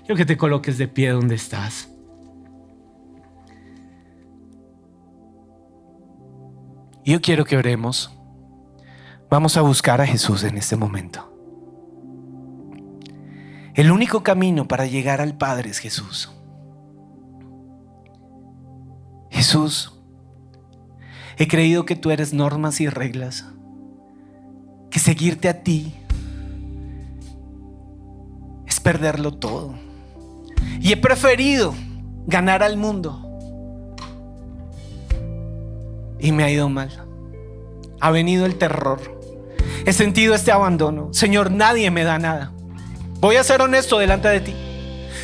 Quiero 0.00 0.16
que 0.16 0.26
te 0.26 0.36
coloques 0.36 0.78
de 0.78 0.88
pie 0.88 1.10
donde 1.10 1.34
estás. 1.34 1.88
Yo 7.06 7.20
quiero 7.20 7.44
que 7.44 7.56
oremos. 7.56 8.10
Vamos 9.30 9.56
a 9.56 9.60
buscar 9.60 10.00
a 10.00 10.06
Jesús 10.06 10.42
en 10.42 10.58
este 10.58 10.74
momento. 10.74 11.32
El 13.74 13.92
único 13.92 14.24
camino 14.24 14.66
para 14.66 14.86
llegar 14.86 15.20
al 15.20 15.38
Padre 15.38 15.70
es 15.70 15.78
Jesús. 15.78 16.32
Jesús, 19.30 20.00
he 21.36 21.46
creído 21.46 21.84
que 21.84 21.94
tú 21.94 22.10
eres 22.10 22.32
normas 22.32 22.80
y 22.80 22.88
reglas, 22.88 23.44
que 24.90 24.98
seguirte 24.98 25.48
a 25.48 25.62
ti 25.62 25.94
es 28.66 28.80
perderlo 28.80 29.32
todo. 29.32 29.76
Y 30.80 30.90
he 30.90 30.96
preferido 30.96 31.72
ganar 32.26 32.64
al 32.64 32.76
mundo. 32.76 33.25
Y 36.18 36.32
me 36.32 36.44
ha 36.44 36.50
ido 36.50 36.68
mal. 36.68 36.90
Ha 38.00 38.10
venido 38.10 38.46
el 38.46 38.56
terror. 38.56 39.20
He 39.84 39.92
sentido 39.92 40.34
este 40.34 40.52
abandono. 40.52 41.12
Señor, 41.12 41.50
nadie 41.50 41.90
me 41.90 42.04
da 42.04 42.18
nada. 42.18 42.52
Voy 43.20 43.36
a 43.36 43.44
ser 43.44 43.62
honesto 43.62 43.98
delante 43.98 44.28
de 44.28 44.40
ti. 44.40 44.54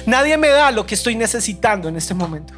Nadie 0.06 0.36
me 0.36 0.48
da 0.48 0.70
lo 0.70 0.86
que 0.86 0.94
estoy 0.94 1.14
necesitando 1.14 1.88
en 1.88 1.96
este 1.96 2.14
momento. 2.14 2.54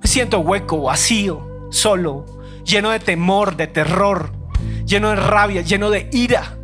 Me 0.00 0.08
siento 0.08 0.40
hueco, 0.40 0.82
vacío, 0.82 1.68
solo, 1.70 2.26
lleno 2.64 2.90
de 2.90 2.98
temor, 2.98 3.56
de 3.56 3.66
terror, 3.66 4.32
lleno 4.84 5.10
de 5.10 5.16
rabia, 5.16 5.62
lleno 5.62 5.90
de 5.90 6.08
ira. 6.12 6.56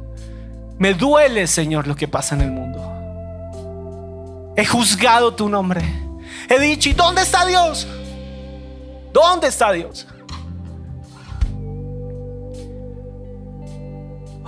Me 0.79 0.95
duele, 0.95 1.47
Señor, 1.47 1.87
lo 1.87 1.97
que 1.97 2.09
pasa 2.09 2.35
en 2.35 2.41
el 2.43 2.51
mundo. 2.51 2.85
He 4.57 4.65
juzgado 4.65 5.35
tu 5.35 5.49
nombre. 5.49 5.83
He 6.49 6.59
dicho, 6.59 6.89
¿y 6.89 6.95
dónde 6.95 7.23
está 7.23 7.47
Dios? 7.47 7.87
¿Dónde 9.13 9.49
está 9.49 9.73
Dios? 9.73 10.07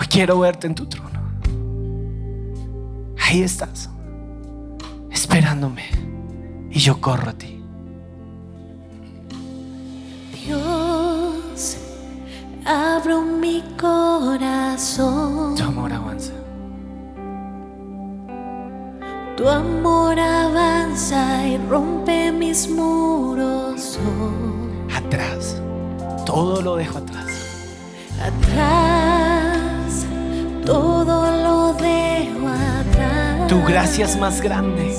Hoy 0.01 0.07
quiero 0.07 0.39
verte 0.41 0.67
en 0.67 0.75
tu 0.75 0.87
trono. 0.87 1.21
Ahí 3.19 3.43
estás, 3.43 3.91
esperándome. 5.11 5.85
Y 6.71 6.79
yo 6.79 7.01
corro 7.01 7.29
a 7.31 7.33
ti. 7.35 7.63
Dios, 10.47 11.77
abro 12.65 13.21
mi 13.23 13.63
corazón. 13.79 15.55
Tu 15.55 15.63
amor 15.65 15.93
avanza. 15.93 16.33
Tu 19.37 19.49
amor 19.49 20.19
avanza 20.19 21.47
y 21.47 21.59
rompe 21.69 22.33
mis 22.33 22.69
muros. 22.71 23.99
Oh, 24.03 24.97
Atrás. 24.97 25.61
Todo 26.25 26.63
lo 26.63 26.77
dejo 26.77 26.99
atrás. 26.99 27.27
atrás, 28.21 29.00
todo 30.71 31.17
lo 31.45 31.73
dejo 31.75 32.47
atrás. 32.47 33.49
Tu 33.49 33.61
gracia 33.65 34.05
es 34.05 34.17
más 34.17 34.41
grande. 34.41 34.95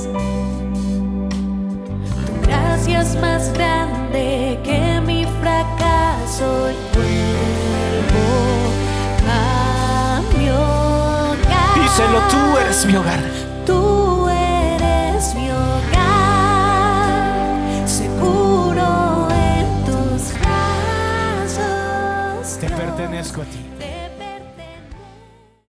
Tu 2.25 2.33
gracia 2.45 2.99
es 3.01 3.15
más 3.21 3.53
grande 3.53 4.59
que 4.65 4.99
mi 5.05 5.23
fracaso. 5.39 6.69
Y 6.71 6.75
vuelvo 6.93 8.27
a 9.29 10.21
mi 10.37 10.49
hogar. 10.49 11.73
Díselo, 11.75 12.19
tú 12.29 12.57
eres 12.57 12.85
mi 12.85 12.95
hogar. 12.97 13.19
Tú 13.65 14.27
eres 14.27 15.33
mi 15.35 15.49
hogar, 15.51 16.01
seguro 17.87 19.29
en 19.31 19.85
tus 19.85 20.33
brazos. 20.41 22.57
Te 22.59 22.69
pertenezco 22.69 23.43
a 23.43 23.45
ti. 23.45 23.80